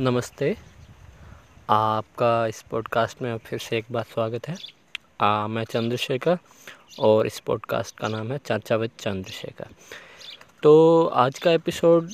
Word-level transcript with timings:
नमस्ते। 0.00 0.56
आपका 1.70 2.46
इस 2.46 2.62
पॉडकास्ट 2.62 3.22
में 3.22 3.38
फिर 3.38 3.58
से 3.58 3.78
एक 3.78 3.84
बार 3.90 4.02
स्वागत 4.02 4.48
है। 4.48 4.56
आ, 5.20 5.46
मैं 5.46 5.64
चंद्रशेखर 5.64 6.38
और 6.98 7.26
इस 7.26 7.40
पॉडकास्ट 7.40 7.98
का 7.98 8.08
नाम 8.08 8.32
है 8.32 8.38
चर्चा 8.38 8.76
विद 8.76 8.90
चंद्रशेखर। 8.98 9.66
तो 10.62 11.06
आज 11.06 11.38
का 11.38 11.52
एपिसोड 11.52 12.10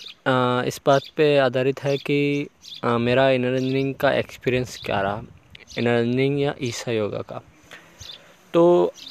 इस 0.66 0.80
बात 0.86 1.02
पे 1.16 1.38
आधारित 1.38 1.82
है 1.82 1.96
कि 1.96 2.48
आ, 2.84 2.98
मेरा 2.98 3.30
इनर 3.30 3.56
रनिंग 3.56 3.94
का 3.94 4.12
एक्सपीरियंस 4.12 4.80
क्या 4.84 5.00
रहा? 5.00 5.22
इनर 5.78 6.20
या 6.38 6.54
ईसा 6.62 6.92
योगा 6.92 7.22
का? 7.22 7.40
तो 8.54 8.62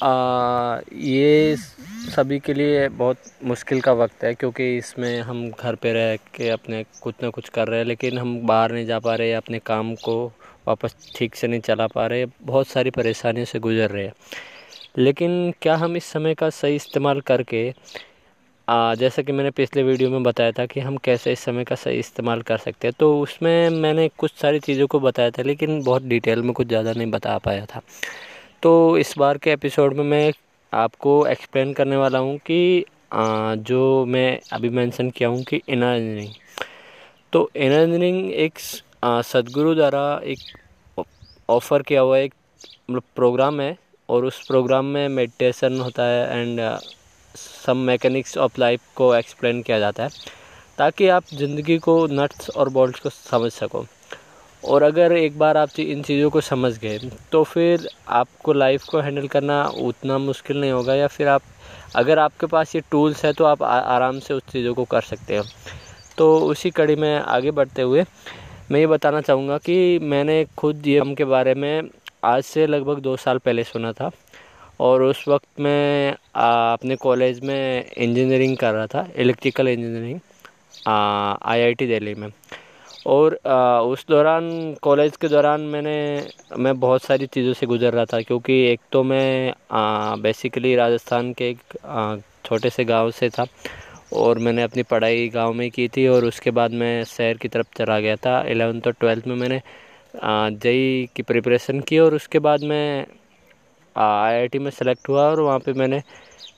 आ, 0.02 0.80
ये 0.92 1.56
सभी 1.56 2.38
के 2.40 2.54
लिए 2.54 2.88
बहुत 2.90 3.18
मुश्किल 3.44 3.80
का 3.80 3.92
वक्त 3.92 4.24
है 4.24 4.32
क्योंकि 4.34 4.76
इसमें 4.76 5.20
हम 5.20 5.48
घर 5.50 5.74
पे 5.74 5.92
रह 5.92 6.16
के 6.34 6.48
अपने 6.50 6.84
कुछ 7.02 7.14
ना 7.22 7.30
कुछ 7.30 7.48
कर 7.48 7.68
रहे 7.68 7.78
हैं 7.80 7.86
लेकिन 7.86 8.18
हम 8.18 8.38
बाहर 8.46 8.72
नहीं 8.72 8.86
जा 8.86 8.98
पा 8.98 9.14
रहे 9.14 9.32
अपने 9.34 9.58
काम 9.66 9.94
को 10.04 10.16
वापस 10.68 10.96
ठीक 11.16 11.34
से 11.34 11.48
नहीं 11.48 11.60
चला 11.60 11.86
पा 11.86 12.06
रहे 12.06 12.26
बहुत 12.42 12.66
सारी 12.68 12.90
परेशानियों 12.90 13.46
से 13.46 13.58
गुजर 13.58 13.90
रहे 13.90 14.04
हैं। 14.04 14.12
लेकिन 14.98 15.52
क्या 15.62 15.74
हम 15.76 15.96
इस 15.96 16.04
समय 16.04 16.34
का 16.34 16.50
सही 16.50 16.76
इस्तेमाल 16.76 17.20
करके 17.22 17.68
आ, 18.68 18.94
जैसा 18.94 19.22
कि 19.22 19.32
मैंने 19.32 19.50
पिछले 19.50 19.82
वीडियो 19.82 20.10
में 20.10 20.22
बताया 20.22 20.52
था 20.52 20.64
कि 20.66 20.80
हम 20.80 20.96
कैसे 20.96 21.32
इस 21.32 21.40
समय 21.40 21.64
का 21.64 21.74
सही 21.76 21.98
इस्तेमाल 21.98 22.42
कर 22.42 22.56
सकते 22.58 22.88
हैं 22.88 22.94
तो 22.98 23.18
उसमें 23.20 23.70
मैंने 23.72 24.08
कुछ 24.18 24.32
सारी 24.40 24.60
चीज़ों 24.60 24.86
को 24.86 25.00
बताया 25.00 25.30
था 25.30 25.42
लेकिन 25.42 25.82
बहुत 25.82 26.02
डिटेल 26.04 26.42
में 26.42 26.52
कुछ 26.52 26.68
ज़्यादा 26.68 26.92
नहीं 26.92 27.10
बता 27.10 27.36
पाया 27.38 27.66
था। 27.66 27.80
तो 28.66 28.98
इस 28.98 29.14
बार 29.18 29.38
के 29.38 29.50
एपिसोड 29.50 29.94
में 29.94 30.04
मैं 30.04 30.32
आपको 30.74 31.26
एक्सप्लेन 31.26 31.72
करने 31.72 31.96
वाला 31.96 32.18
हूँ 32.18 32.38
कि 32.38 32.84
आ, 33.12 33.54
जो 33.54 34.04
मैं 34.06 34.40
अभी 34.52 34.68
मेंशन 34.68 35.10
किया 35.10 35.28
हूँ 35.28 35.42
कि 35.42 35.60
इनर 35.68 35.94
इंजीनियरिंग 35.96 36.32
तो 37.32 37.50
इनर 37.56 37.82
इंजीनियरिंग 37.82 38.32
एक 38.32 38.58
सदगुरु 39.24 39.74
द्वारा 39.74 40.20
एक 40.24 41.04
ऑफ़र 41.50 41.82
किया 41.82 42.00
हुआ 42.00 42.18
एक 42.18 42.34
मतलब 42.90 43.02
प्रोग्राम 43.16 43.60
है 43.60 43.76
और 44.08 44.24
उस 44.24 44.46
प्रोग्राम 44.46 44.84
में 44.84 45.08
मेडिटेशन 45.08 45.80
होता 45.80 46.02
है 46.02 46.40
and 46.40 46.60
some 47.36 47.76
mechanics 47.76 48.38
of 48.38 48.60
life 48.60 48.80
को 48.96 49.14
एक्सप्लेन 49.14 49.62
किया 49.62 49.78
जाता 49.78 50.02
है 50.02 50.10
ताकि 50.78 51.08
आप 51.08 51.24
ज़िंदगी 51.34 51.78
को 51.78 52.06
नट्स 52.06 52.50
और 52.50 52.68
बोल्ट्स 52.68 53.00
को 53.00 53.10
समझ 53.10 53.52
सको। 53.52 53.86
और 54.62 54.82
अगर 54.82 55.12
एक 55.12 55.38
बार 55.38 55.56
आप 55.56 55.78
इन 55.80 56.02
चीज़ों 56.02 56.30
को 56.30 56.40
समझ 56.40 56.76
गए 56.78 56.98
तो 57.32 57.42
फिर 57.44 57.88
आपको 58.10 58.52
लाइफ 58.52 58.84
को 58.84 59.00
हैंडल 59.00 59.26
करना 59.28 59.62
उतना 59.80 60.18
मुश्किल 60.18 60.60
नहीं 60.60 60.70
होगा 60.72 60.94
या 60.94 61.06
फिर 61.06 61.28
आप, 61.28 61.42
अगर 61.96 62.18
आपके 62.18 62.46
पास 62.46 62.74
ये 62.74 62.82
टूल्स 62.90 63.24
है 63.24 63.32
तो 63.32 63.44
आप 63.44 63.62
आराम 63.62 64.18
से 64.20 64.34
उस 64.34 64.42
चीज़ों 64.52 64.74
को 64.74 64.84
कर 64.84 65.00
सकते 65.02 65.36
हो। 65.36 65.44
तो 66.18 66.38
उसी 66.40 66.70
कड़ी 66.70 66.96
में 66.96 67.18
आगे 67.18 67.50
बढ़ते 67.50 67.82
हुए 67.82 68.04
मैं 68.70 68.80
ये 68.80 68.86
बताना 68.86 69.20
चाहूँगा 69.20 69.58
कि 69.58 69.98
मैंने 70.02 70.44
खुद 70.58 70.86
ये 70.86 71.00
के 71.14 71.24
बारे 71.24 71.54
में 71.54 71.88
आज 72.24 72.42
से 72.44 72.66
लगभग 72.66 73.00
दो 73.00 73.16
साल 73.16 73.38
पहले 73.38 73.64
सुना 73.64 73.92
था 73.92 74.10
और 74.80 75.02
उस 75.02 75.24
वक्त 75.28 75.60
मैं 75.60 76.12
अपने 76.72 76.96
कॉलेज 76.96 77.40
में 77.40 77.90
इंजीनियरिंग 77.90 78.56
कर 78.56 78.72
रहा 78.74 78.86
था 78.86 79.06
इलेक्ट्रिकल 79.16 79.68
इंजीनियरिंग 79.68 80.20
आईआईटी 80.88 81.86
दिल्ली 81.86 82.14
में। 82.14 82.28
और 83.06 83.38
आ, 83.46 83.80
उस 83.80 84.04
दौरान 84.08 84.74
कॉलेज 84.82 85.16
के 85.16 85.28
दौरान 85.28 85.60
मैंने 85.72 85.96
मैं 86.58 86.78
बहुत 86.80 87.02
सारी 87.02 87.26
चीज़ों 87.26 87.52
से 87.54 87.66
गुज़र 87.66 87.92
रहा 87.92 88.04
था 88.04 88.20
क्योंकि 88.22 88.52
एक 88.70 88.80
तो 88.92 89.02
मैं 89.02 89.52
आ, 89.70 90.16
बेसिकली 90.16 90.74
राजस्थान 90.76 91.32
के 91.32 91.50
एक 91.50 92.20
छोटे 92.44 92.70
से 92.70 92.84
गाँव 92.84 93.10
से 93.10 93.28
था 93.30 93.46
और 94.14 94.38
मैंने 94.38 94.62
अपनी 94.62 94.82
पढ़ाई 94.90 95.28
गाँव 95.28 95.52
में 95.52 95.70
की 95.70 95.88
थी 95.96 96.06
और 96.08 96.24
उसके 96.24 96.50
बाद 96.50 96.72
मैं 96.74 97.04
शहर 97.06 97.36
की 97.36 97.48
तरफ़ 97.48 97.66
चला 97.78 97.98
गया 98.00 98.16
था। 98.16 98.40
एलेवेंथ 98.48 98.86
और 98.86 98.92
ट्वेल्थ 99.00 99.26
में 99.26 99.34
मैंने 99.36 99.60
जई 100.62 101.08
की 101.16 101.22
प्रिपरेशन 101.22 101.80
की 101.88 101.98
और 101.98 102.14
उसके 102.14 102.38
बाद 102.38 102.62
मैं 102.64 103.06
आईआईटी 103.96 104.58
में 104.58 104.70
सेलेक्ट 104.70 105.08
हुआ 105.08 105.28
और 105.30 105.40
वहाँ 105.40 105.58
पे 105.58 105.72
मैंने 105.72 106.02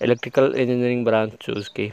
इलेक्ट्रिकल 0.02 0.54
इंजीनियरिंग 0.56 1.04
ब्रांच 1.04 1.32
चूज़ 1.40 1.68
की। 1.76 1.90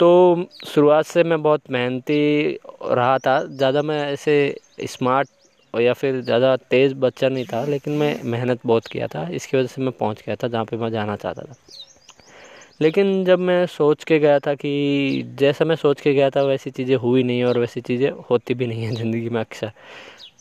तो 0.00 0.46
शुरुआत 0.66 1.06
से 1.06 1.22
मैं 1.24 1.42
बहुत 1.42 1.70
मेहनती 1.70 2.58
रहा 2.84 3.18
था। 3.18 3.42
ज़्यादा 3.46 3.82
मैं 3.82 3.98
ऐसे 4.04 4.34
स्मार्ट 4.82 5.28
या 5.74 5.92
फिर 5.92 6.20
ज़्यादा 6.20 6.54
तेज़ 6.70 6.94
बच्चा 6.94 7.28
नहीं 7.28 7.44
था, 7.44 7.64
लेकिन 7.64 7.92
मैं 7.92 8.22
मेहनत 8.24 8.60
बहुत 8.66 8.86
किया 8.86 9.06
था। 9.06 9.26
इसकी 9.30 9.56
वजह 9.56 9.66
से 9.66 9.82
मैं 9.82 9.92
पहुँच 9.92 10.22
गया 10.26 10.36
था 10.36 10.48
जहाँ 10.48 10.64
पे 10.64 10.76
मैं 10.76 10.90
जाना 10.90 11.16
चाहता 11.16 11.42
था। 11.42 11.54
लेकिन 12.82 13.24
जब 13.24 13.38
मैं 13.38 13.64
सोच 13.66 14.04
के 14.04 14.18
गया 14.18 14.38
था 14.38 14.54
कि 14.54 15.34
जैसा 15.38 15.64
मैं 15.64 15.76
सोच 15.76 16.00
के 16.00 16.12
गया 16.14 16.30
था, 16.30 16.42
वैसी 16.42 16.70
चीज़ें 16.70 16.96
हुई 16.96 17.22
नहीं 17.22 17.44
और 17.44 17.58
वैसी 17.58 17.80
चीज़ें 17.80 18.10
होती 18.30 18.54
भी 18.54 18.66
नहीं 18.66 18.84
हैं 18.84 18.94
ज़िंदगी 18.94 19.28
में 19.28 19.40
अक्सर। 19.40 19.72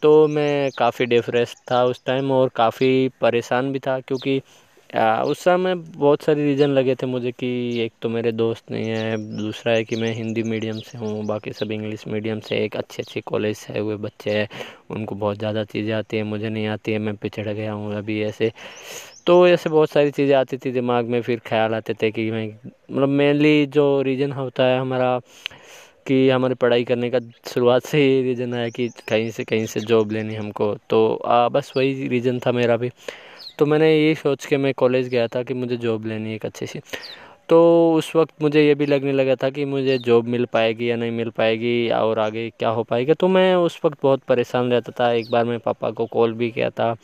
तो 0.01 0.27
मैं 0.27 0.71
काफ़ी 0.77 1.05
डिफ्रेस 1.05 1.55
था 1.71 1.83
उस 1.85 2.01
टाइम 2.05 2.31
और 2.31 2.49
काफ़ी 2.55 3.09
परेशान 3.21 3.71
भी 3.71 3.79
था, 3.79 3.99
क्योंकि 3.99 4.41
उस 4.93 5.39
समय 5.39 5.75
बहुत 5.75 6.21
सारे 6.23 6.43
रीज़न 6.45 6.69
लगे 6.69 6.93
थे 6.95 7.05
मुझे 7.07 7.31
कि 7.31 7.47
एक 7.81 7.93
तो 8.01 8.09
मेरे 8.09 8.31
दोस्त 8.31 8.71
नहीं 8.71 8.87
है 8.87 9.15
दूसरा 9.37 9.73
है 9.73 9.83
कि 9.83 9.95
मैं 9.95 10.13
हिंदी 10.15 10.43
मीडियम 10.43 10.79
से 10.81 10.97
हूँ 10.97 11.25
बाकी 11.25 11.53
सब 11.53 11.71
इंग्लिश 11.71 12.07
मीडियम 12.07 12.39
से। 12.39 12.55
एक 12.65 12.75
अच्छे 12.77 13.01
अच्छे 13.03 13.21
कॉलेज 13.21 13.55
से 13.57 13.79
हुए 13.79 13.95
बच्चे 13.97 14.31
हैं 14.31 14.47
उनको 14.91 15.15
बहुत 15.15 15.37
ज़्यादा 15.37 15.63
चीज़ें 15.63 15.93
आती 15.93 16.17
हैं 16.17 16.23
मुझे 16.23 16.49
नहीं 16.49 16.67
आती 16.67 16.91
है 16.91 16.99
मैं 16.99 17.15
पिछड़ 17.17 17.47
गया 17.47 17.71
हूँ 17.73 17.93
अभी 17.97 18.21
ऐसे। 18.23 18.51
तो 19.27 19.47
ऐसे 19.47 19.69
बहुत 19.69 19.89
सारी 19.89 20.11
चीज़ें 20.11 20.35
आती 20.35 20.57
थी 20.57 20.71
दिमाग 20.71 21.07
में 21.07 21.21
फिर 21.21 21.39
ख्याल 21.47 21.73
आते 21.75 21.93
थे 21.93 22.11
कि 22.11 22.29
मैं 22.31 22.47
मतलब 22.91 23.09
मेनली 23.09 23.65
जो 23.69 24.01
रीज़न 24.01 24.31
होता 24.33 24.65
है 24.65 24.79
हमारा 24.79 25.19
कि 26.07 26.29
हमारी 26.29 26.55
पढ़ाई 26.55 26.83
करने 26.83 27.09
का 27.11 27.19
शुरुआत 27.49 27.85
से 27.85 27.97
ही 27.99 28.21
रीज़न 28.23 28.53
आया 28.53 28.69
कि 28.69 28.87
कहीं 29.09 29.29
से 29.31 29.43
कहीं 29.43 29.65
से 29.67 29.79
जॉब 29.81 30.11
लेनी 30.11 30.35
हमको। 30.35 30.73
तो 30.89 31.15
आ, 31.17 31.47
बस 31.49 31.73
वही 31.77 32.07
रीज़न 32.09 32.39
था 32.39 32.51
मेरा 32.51 32.77
भी। 32.77 32.89
तो 33.63 33.67
मैंने 33.67 33.87
ये 33.97 34.15
सोच 34.15 34.45
के 34.45 34.57
मैं 34.57 34.73
कॉलेज 34.73 35.07
गया 35.09 35.27
था 35.27 35.41
कि 35.43 35.53
मुझे 35.53 35.75
जॉब 35.77 36.05
लेनी 36.05 36.29
है 36.29 36.35
एक 36.35 36.45
अच्छी 36.45 36.65
सी। 36.67 36.79
तो 37.49 37.59
उस 37.93 38.11
वक्त 38.15 38.41
मुझे 38.41 38.65
ये 38.65 38.73
भी 38.75 38.85
लगने 38.85 39.11
लगा 39.11 39.35
था 39.35 39.49
कि 39.49 39.65
मुझे 39.65 39.97
जॉब 39.97 40.27
मिल 40.27 40.45
पाएगी 40.45 40.89
या 40.89 40.95
नहीं 40.95 41.11
मिल 41.11 41.29
पाएगी 41.29 41.89
और 41.89 42.19
आगे 42.19 42.49
क्या 42.49 42.69
हो 42.69 42.83
पाएगा। 42.83 43.13
तो 43.13 43.27
मैं 43.27 43.55
उस 43.55 43.79
वक्त 43.85 43.97
बहुत 44.03 44.23
परेशान 44.27 44.71
रहता 44.71 44.91
था। 44.99 45.11
एक 45.11 45.31
बार 45.31 45.45
मैं 45.45 45.59
पापा 45.59 45.91
को 45.91 46.05
कॉल 46.05 46.33
भी 46.33 46.49
किया 46.51 46.69
था 46.69 46.95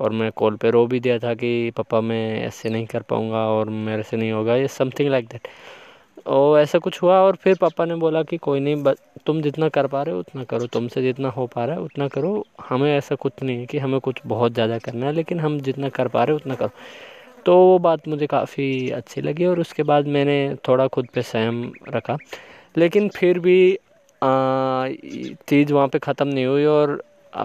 और 0.00 0.12
मैं 0.12 0.30
कॉल 0.32 0.56
पे 0.56 0.70
रो 0.70 0.86
भी 0.86 1.00
दिया 1.00 1.18
था 1.18 1.34
कि 1.34 1.70
पापा 1.76 2.00
मैं 2.00 2.46
ऐसे 2.46 2.70
नहीं 2.70 2.86
कर 2.86 3.02
पाऊँगा 3.02 3.46
और 3.48 3.70
मेरे 3.70 4.02
से 4.02 4.16
नहीं 4.16 4.32
होगा, 4.32 4.56
ये 4.56 4.68
समथिंग 4.68 5.10
लाइक 5.10 5.26
दैट 5.26 5.48
और 6.26 6.58
ऐसा 6.60 6.78
कुछ 6.78 7.02
हुआ 7.02 7.18
और 7.20 7.36
फिर 7.36 7.56
पापा 7.60 7.84
ने 7.84 7.94
बोला 7.96 8.22
कि 8.22 8.36
कोई 8.38 8.60
नहीं 8.60 8.82
बस 8.82 8.96
तुम 9.26 9.40
जितना 9.42 9.68
कर 9.68 9.86
पा 9.86 10.02
रहे 10.02 10.14
हो 10.14 10.20
उतना 10.20 10.44
करो, 10.44 10.66
तुमसे 10.68 11.02
जितना 11.02 11.28
हो 11.30 11.46
पा 11.46 11.64
रहा 11.64 11.76
है 11.76 11.82
उतना 11.82 12.08
करो। 12.08 12.44
हमें 12.68 12.96
ऐसा 12.96 13.14
कुछ 13.16 13.42
नहीं 13.42 13.58
है 13.58 13.66
कि 13.66 13.78
हमें 13.78 13.98
कुछ 14.00 14.20
बहुत 14.26 14.52
ज़्यादा 14.54 14.78
करना 14.78 15.06
है, 15.06 15.12
लेकिन 15.12 15.40
हम 15.40 15.58
जितना 15.60 15.88
कर 15.90 16.08
पा 16.08 16.24
रहे 16.24 16.32
हो 16.32 16.36
उतना 16.36 16.54
करो। 16.54 16.70
तो 17.46 17.56
वो 17.58 17.78
बात 17.80 18.08
मुझे 18.08 18.26
काफ़ी 18.26 18.90
अच्छी 18.92 19.20
लगी 19.20 19.44
और 19.46 19.60
उसके 19.60 19.82
बाद 19.84 20.06
मैंने 20.08 20.38
थोड़ा 20.68 20.86
खुद 20.88 21.06
पे 21.14 21.22
सहम 21.22 21.72
रखा। 21.88 22.16
लेकिन 22.74 23.08
फिर 23.10 23.38
भी 23.38 23.58
चीज़ 24.22 25.72
वहाँ 25.72 25.88
पे 25.88 25.98
ख़त्म 26.00 26.28
नहीं 26.28 26.44
हुई 26.46 26.64
और 26.66 27.00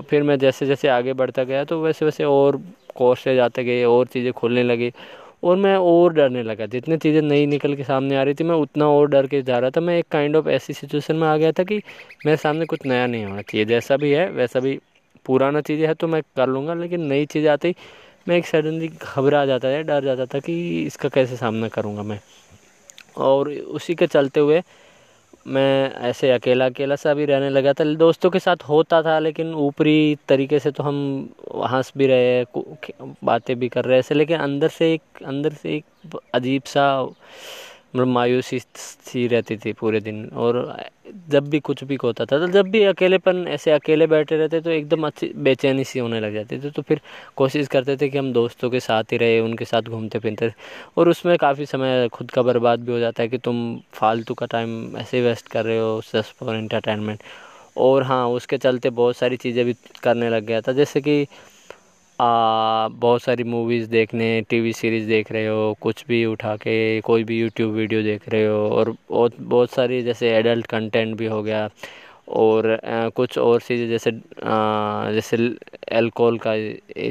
फिर 0.10 0.24
मैं 0.24 0.38
जैसे 0.40 0.66
जैसे 0.66 0.88
आगे 0.90 1.14
बढ़ता 1.14 1.44
गया 1.44 1.64
तो 1.64 1.82
वैसे 1.82 2.06
वैसे 2.06 2.24
और 2.26 2.62
कोर्सेज 2.96 3.40
आते 3.40 3.64
गए, 3.64 3.84
और 3.84 4.08
चीज़ें 4.08 4.32
खुलने 4.34 4.64
लगी। 4.64 4.92
और 5.44 5.56
मैं 5.58 5.76
और 5.76 6.14
डरने 6.14 6.44
लगा। 6.44 6.66
जितनी 6.66 6.98
चीज़ें 6.98 7.22
नई 7.22 7.46
निकल 7.46 7.76
के 7.76 7.84
सामने 7.84 8.16
आ 8.16 8.24
रही 8.24 8.34
थी, 8.34 8.44
मैं 8.44 8.56
उतना 8.56 8.88
और 8.88 9.08
डर 9.10 9.28
के 9.28 9.42
जा 9.42 9.60
रहा 9.60 9.70
था। 9.70 9.82
मैं 9.82 9.98
एक 10.00 10.08
काइंड 10.12 10.36
ऑफ़ 10.36 10.48
ऐसी 10.50 10.74
सिचुएशन 10.74 11.16
में 11.16 11.28
आ 11.28 11.36
गया 11.38 11.52
था 11.52 11.64
कि 11.64 11.82
मेरे 12.26 12.38
सामने 12.38 12.66
कुछ 12.66 12.86
नया 12.86 13.08
नहीं 13.08 13.26
होना 13.26 13.42
चाहिए। 13.42 13.66
जैसा 13.66 13.98
भी 13.98 14.12
है, 14.12 14.30
वैसा 14.32 14.60
भी 14.60 14.80
पुराना 15.26 15.62
चीज़ें 15.62 15.88
है 15.88 15.94
तो 15.94 16.08
मैं 16.08 16.22
कर 16.38 16.48
लूँगा, 16.48 16.74
लेकिन 16.74 17.06
नई 17.06 17.26
चीज़ 17.26 17.48
आती 17.48 17.76
मैं 18.28 18.38
एक 18.38 18.46
सडनली 18.46 18.88
घबरा 18.88 19.46
जाता 19.46 19.72
था, 19.74 19.82
डर 19.82 20.06
जाता 20.06 20.26
था 20.26 20.40
कि 20.40 20.84
इसका 20.84 21.10
कैसे 21.10 21.36
सामना 21.36 21.68
करूँगा 21.68 22.04
मैं। 22.04 22.20
और 23.18 23.50
उसी 23.50 23.96
के 23.96 24.08
चलते 24.08 24.40
हुए 24.40 24.62
मैं 25.48 25.94
ऐसे 26.08 26.30
अकेला 26.32 26.66
अकेला 26.66 26.96
सा 26.96 27.14
भी 27.14 27.26
रहने 27.26 27.50
लगा 27.50 27.74
था। 27.74 27.84
दोस्तों 27.96 28.30
के 28.30 28.40
साथ 28.40 28.64
होता 28.70 29.02
था, 29.04 29.18
लेकिन 29.20 29.54
ऊपरी 29.56 30.18
तरीके 30.28 30.60
से 30.60 30.72
तो 30.72 30.84
हम 30.84 31.30
हंस 31.72 31.92
भी 31.98 32.08
रहे 32.08 32.44
बातें 33.24 33.56
भी 33.60 33.70
कर 33.70 33.86
रहे 33.86 34.00
ऐसे, 34.00 34.16
लेकिन 34.16 34.40
अंदर 34.40 34.68
से 34.70 34.94
एक, 34.94 35.02
अंदर 35.26 35.54
से 35.54 35.76
एक 35.76 36.18
अजीब 36.34 36.64
सा 36.66 36.86
मतलब 37.94 38.08
मायूसी 38.08 38.60
सी 38.60 39.26
रहती 39.28 39.58
थी 39.58 39.74
पूरे 39.74 40.00
दिन। 40.00 40.26
और 40.36 40.76
जब 41.30 41.48
भी 41.50 41.60
कुछ 41.60 41.84
भी 41.84 41.96
होता 42.04 42.26
था 42.26 42.38
तो 42.40 42.48
जब 42.48 42.70
भी 42.70 42.84
अकेलेपन, 42.84 43.46
ऐसे 43.48 43.72
अकेले 43.72 44.08
बैठे 44.08 44.38
रहते 44.38 44.60
तो 44.62 44.70
एकदम 44.70 45.08
अच्छी, 45.08 45.32
बेचैनी 45.38 45.84
सी 45.84 46.00
होने 46.00 46.20
लग 46.20 46.34
जाती 46.34 46.60
थी। 46.60 46.70
तो 46.70 46.82
फिर 46.82 47.02
कोशिश 47.38 47.68
करते 47.68 47.96
थे 47.98 48.10
कि 48.10 48.18
हम 48.18 48.32
दोस्तों 48.34 48.70
के 48.70 48.80
साथ 48.80 49.12
ही 49.12 49.18
रहे, 49.18 49.40
उनके 49.40 49.66
साथ 49.66 49.82
घूमते 49.84 50.20
फिरते 50.20 50.52
और 50.98 51.10
उसमें 51.10 51.38
काफ़ी 51.38 51.66
समय 51.66 52.08
खुद 52.14 52.32
का 52.32 52.42
बर्बाद 52.42 52.80
भी 52.80 52.92
हो 52.92 53.00
जाता 53.00 53.24
है 53.24 53.30
कि 53.30 53.38
तुम 53.40 53.80
फालतू 53.94 54.34
का 54.34 54.46
टाइम 54.46 54.98
ऐसे 54.98 55.22
वेस्ट 55.22 55.48
कर 55.48 55.66
रहे 55.66 55.80
हो 55.80 56.02
जस्ट 56.14 56.36
फॉर 56.36 56.56
इंटरटेनमेंट 56.56 57.24
और 57.78 58.04
हाँ 58.04 58.28
उसके 58.30 58.58
चलते 58.58 58.90
बहुत 58.92 59.18
सारी 59.18 59.38
चीज़ें 59.38 59.66
भी 59.66 59.76
करने 60.04 60.30
लग 60.30 60.46
गया 60.46 60.62
था। 60.62 60.74
जैसे 60.74 61.02
कि 61.02 61.26
बहुत 62.20 63.22
सारी 63.22 63.44
मूवीज़ 63.44 63.90
देखने 63.90 64.26
टीवी 64.50 64.72
सीरीज़ 64.74 65.08
देख 65.08 65.32
रहे 65.32 65.48
हो 65.48 65.74
कुछ 65.82 66.04
भी 66.08 66.26
उठा 66.26 66.56
के 66.58 66.76
कोई 67.02 67.24
भी 67.24 67.40
यूट्यूब 67.40 67.72
वीडियो 67.74 68.02
देख 68.04 68.28
रहे 68.30 68.46
हो 68.46 68.58
और 68.70 68.92
बहुत 69.10 69.40
बहुत 69.42 69.72
सारी 69.72 70.02
जैसे 70.04 70.30
एडल्ट 70.38 70.66
कंटेंट 70.68 71.16
भी 71.18 71.26
हो 71.26 71.42
गया 71.44 71.70
और 72.30 72.70
आ, 72.76 73.10
कुछ 73.10 73.38
और 73.38 73.62
चीज़ें 73.62 73.88
जैसे 73.90 74.10
आ, 74.44 75.12
जैसे 75.12 75.38
एल्कोहल 75.92 76.38
का 76.48 76.54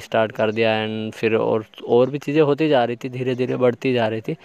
स्टार्ट 0.01 0.33
कर 0.33 0.53
दिया 0.53 0.75
एंड 0.77 1.13
फिर 1.13 1.35
और 1.37 1.65
और 1.89 2.11
भी 2.11 2.19
चीज़ें 2.19 2.43
होती 2.43 2.69
जा 2.69 2.85
रही 2.85 2.97
थी 3.05 3.09
धीरे 3.09 3.35
धीरे 3.35 3.57
बढ़ती 3.57 3.93
जा 3.95 4.09
रही 4.09 4.21
थी। 4.21 4.37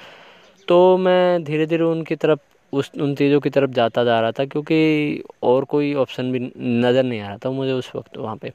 तो 0.67 0.97
मैं 0.97 1.43
धीरे 1.43 1.65
धीरे 1.67 1.83
उनकी 1.83 2.15
तरफ़ 2.15 2.39
उस 2.73 2.91
उन 3.01 3.15
चीज़ों 3.15 3.39
की 3.41 3.49
तरफ़ 3.49 3.71
जाता 3.71 4.03
जा 4.03 4.19
रहा 4.21 4.31
था 4.39 4.45
क्योंकि 4.45 5.23
और 5.43 5.65
कोई 5.65 5.93
ऑप्शन 5.95 6.31
भी 6.31 6.39
नज़र 6.57 7.03
नहीं 7.03 7.21
आ 7.21 7.27
रहा 7.27 7.37
था 7.45 7.51
मुझे 7.51 7.71
उस 7.71 7.91
वक्त 7.95 8.17
वहाँ 8.17 8.35
पे। 8.37 8.51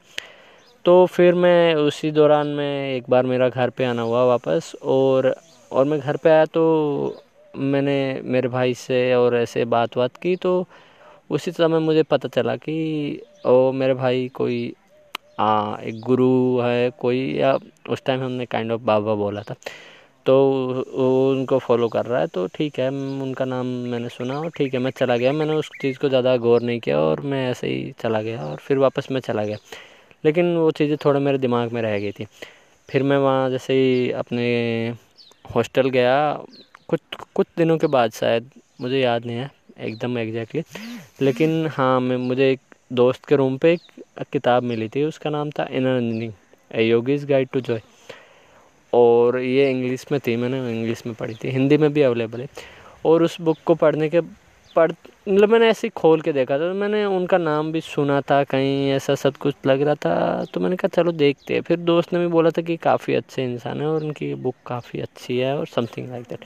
तो 0.85 1.05
फिर 1.05 1.33
मैं 1.35 1.73
उसी 1.77 2.11
दौरान 2.11 2.47
मैं 2.47 2.93
एक 2.95 3.09
बार 3.09 3.25
मेरा 3.25 3.47
घर 3.49 3.69
पे 3.69 3.85
आना 3.85 4.01
हुआ 4.01 4.23
वापस 4.25 4.73
और 4.83 5.33
और 5.71 5.85
मैं 5.85 5.99
घर 5.99 6.17
पे 6.17 6.29
आया 6.29 6.45
तो 6.47 6.63
मैंने 7.53 7.95
मेरे 8.25 8.47
भाई 8.47 8.73
से 8.73 9.13
और 9.15 9.35
ऐसे 9.35 9.65
बात 9.65 9.97
बात 9.97 10.17
की 10.17 10.35
तो 10.37 10.53
उसी 11.29 11.51
समय 11.51 11.79
मुझे 11.79 12.03
पता 12.03 12.29
चला 12.29 12.55
कि 12.57 12.75
ओ 13.47 13.71
मेरे 13.71 13.93
भाई 13.93 14.27
कोई 14.35 14.73
आ, 15.39 15.77
एक 15.81 15.99
गुरु 16.01 16.29
है 16.61 16.89
कोई 16.99 17.19
या 17.37 17.57
उस 17.89 18.03
टाइम 18.05 18.23
हमने 18.23 18.45
काइंड 18.45 18.71
ऑफ़ 18.71 18.81
बाबा 18.83 19.15
बोला 19.15 19.41
था। 19.43 19.55
तो 20.25 20.35
वो 20.97 21.31
उनको 21.31 21.57
फॉलो 21.59 21.87
कर 21.89 22.05
रहा 22.05 22.19
है 22.21 22.27
तो 22.27 22.45
ठीक 22.55 22.79
है 22.79 22.89
उनका 23.23 23.45
नाम 23.45 23.67
मैंने 23.91 24.09
सुना 24.09 24.39
और 24.39 24.49
ठीक 24.57 24.73
है 24.73 24.79
मैं 24.79 24.91
चला 24.91 25.17
गया। 25.17 25.33
मैंने 25.33 25.53
उस 25.53 25.69
चीज़ 25.81 25.99
को 25.99 26.09
ज़्यादा 26.09 26.35
गौर 26.37 26.61
नहीं 26.61 26.79
किया 26.79 26.99
और 27.01 27.21
मैं 27.23 27.49
ऐसे 27.51 27.67
ही 27.67 27.93
चला 28.01 28.21
गया 28.21 28.45
और 28.45 28.57
फिर 28.59 28.77
वापस 28.79 29.07
मैं 29.11 29.21
चला 29.21 29.45
गया। 29.45 29.57
लेकिन 30.23 30.55
वो 30.57 30.69
चीज़ें 30.71 30.95
थोड़ा 31.05 31.19
मेरे 31.19 31.37
दिमाग 31.37 31.71
में 31.73 31.81
रह 31.81 31.99
गई 31.99 32.11
थी। 32.11 32.25
फिर 32.89 33.03
मैं 33.03 33.17
वहाँ 33.17 33.49
जैसे 33.49 33.73
ही 33.73 34.09
अपने 34.13 34.45
हॉस्टल 35.55 35.89
गया, 35.89 36.33
कुछ 36.89 36.99
कुछ 37.35 37.47
दिनों 37.57 37.77
के 37.77 37.87
बाद 37.87 38.11
शायद, 38.11 38.49
मुझे 38.81 38.99
याद 38.99 39.25
नहीं 39.25 39.37
है 39.37 39.49
एकदम 39.79 40.17
एग्जैक्टली 40.17 40.63
लेकिन 41.21 41.67
हाँ 41.71 41.99
मैं, 41.99 42.17
मुझे 42.17 42.51
एक 42.51 42.59
दोस्त 42.91 43.25
के 43.25 43.35
रूम 43.35 43.57
पे 43.57 43.71
एक 43.73 43.81
किताब 44.31 44.63
मिली 44.63 44.87
थी, 44.89 45.03
उसका 45.03 45.29
नाम 45.29 45.49
था 45.49 45.67
इनरंजनी 45.71 46.31
a 46.71 46.83
yogi's 46.83 47.25
guide 47.25 47.49
to 47.53 47.61
joy 47.61 47.81
और 48.93 49.37
ये 49.39 49.69
इंग्लिश 49.71 50.05
में 50.11 50.19
थी, 50.19 50.35
मैंने 50.35 50.59
इंग्लिश 50.71 51.05
में 51.05 51.15
पढ़ी 51.15 51.33
थी, 51.33 51.49
हिंदी 51.49 51.77
में 51.77 51.91
भी 51.93 52.01
अवेलेबल 52.01 52.41
है। 52.41 52.47
और 53.05 53.23
उस 53.23 53.39
बुक 53.41 53.57
को 53.65 53.75
पढ़ने 53.75 54.09
के 54.09 54.21
पढ़ 54.79 54.91
मतलब 54.91 55.49
मैंने 55.49 55.69
ऐसे 55.69 55.89
खोल 55.91 56.21
के 56.21 56.33
देखा 56.33 56.55
था 56.55 56.67
तो 56.67 56.73
मैंने 56.75 57.03
उनका 57.07 57.37
नाम 57.37 57.71
भी 57.71 57.81
सुना 57.81 58.19
था, 58.21 58.43
कहीं 58.45 58.89
ऐसा 58.91 59.15
सब 59.17 59.37
कुछ 59.37 59.55
लग 59.67 59.81
रहा 59.83 59.95
था 59.97 60.45
तो 60.53 60.59
मैंने 60.59 60.75
कहा 60.75 60.89
चलो 60.95 61.11
देखते 61.13 61.53
हैं। 61.53 61.61
फिर 61.63 61.77
दोस्त 61.81 62.13
ने 62.13 62.19
भी 62.19 62.27
बोला 62.29 62.49
था 62.51 62.61
कि 62.61 62.77
काफ़ी 62.79 63.13
अच्छे 63.15 63.43
इंसान 63.45 63.81
है 63.81 63.87
और 63.87 64.03
उनकी 64.03 64.33
बुक 64.37 64.55
काफ़ी 64.67 65.01
अच्छी 65.01 65.37
है 65.39 65.55
और 65.57 65.67
समथिंग 65.67 66.09
लाइक 66.09 66.25
दैट 66.29 66.45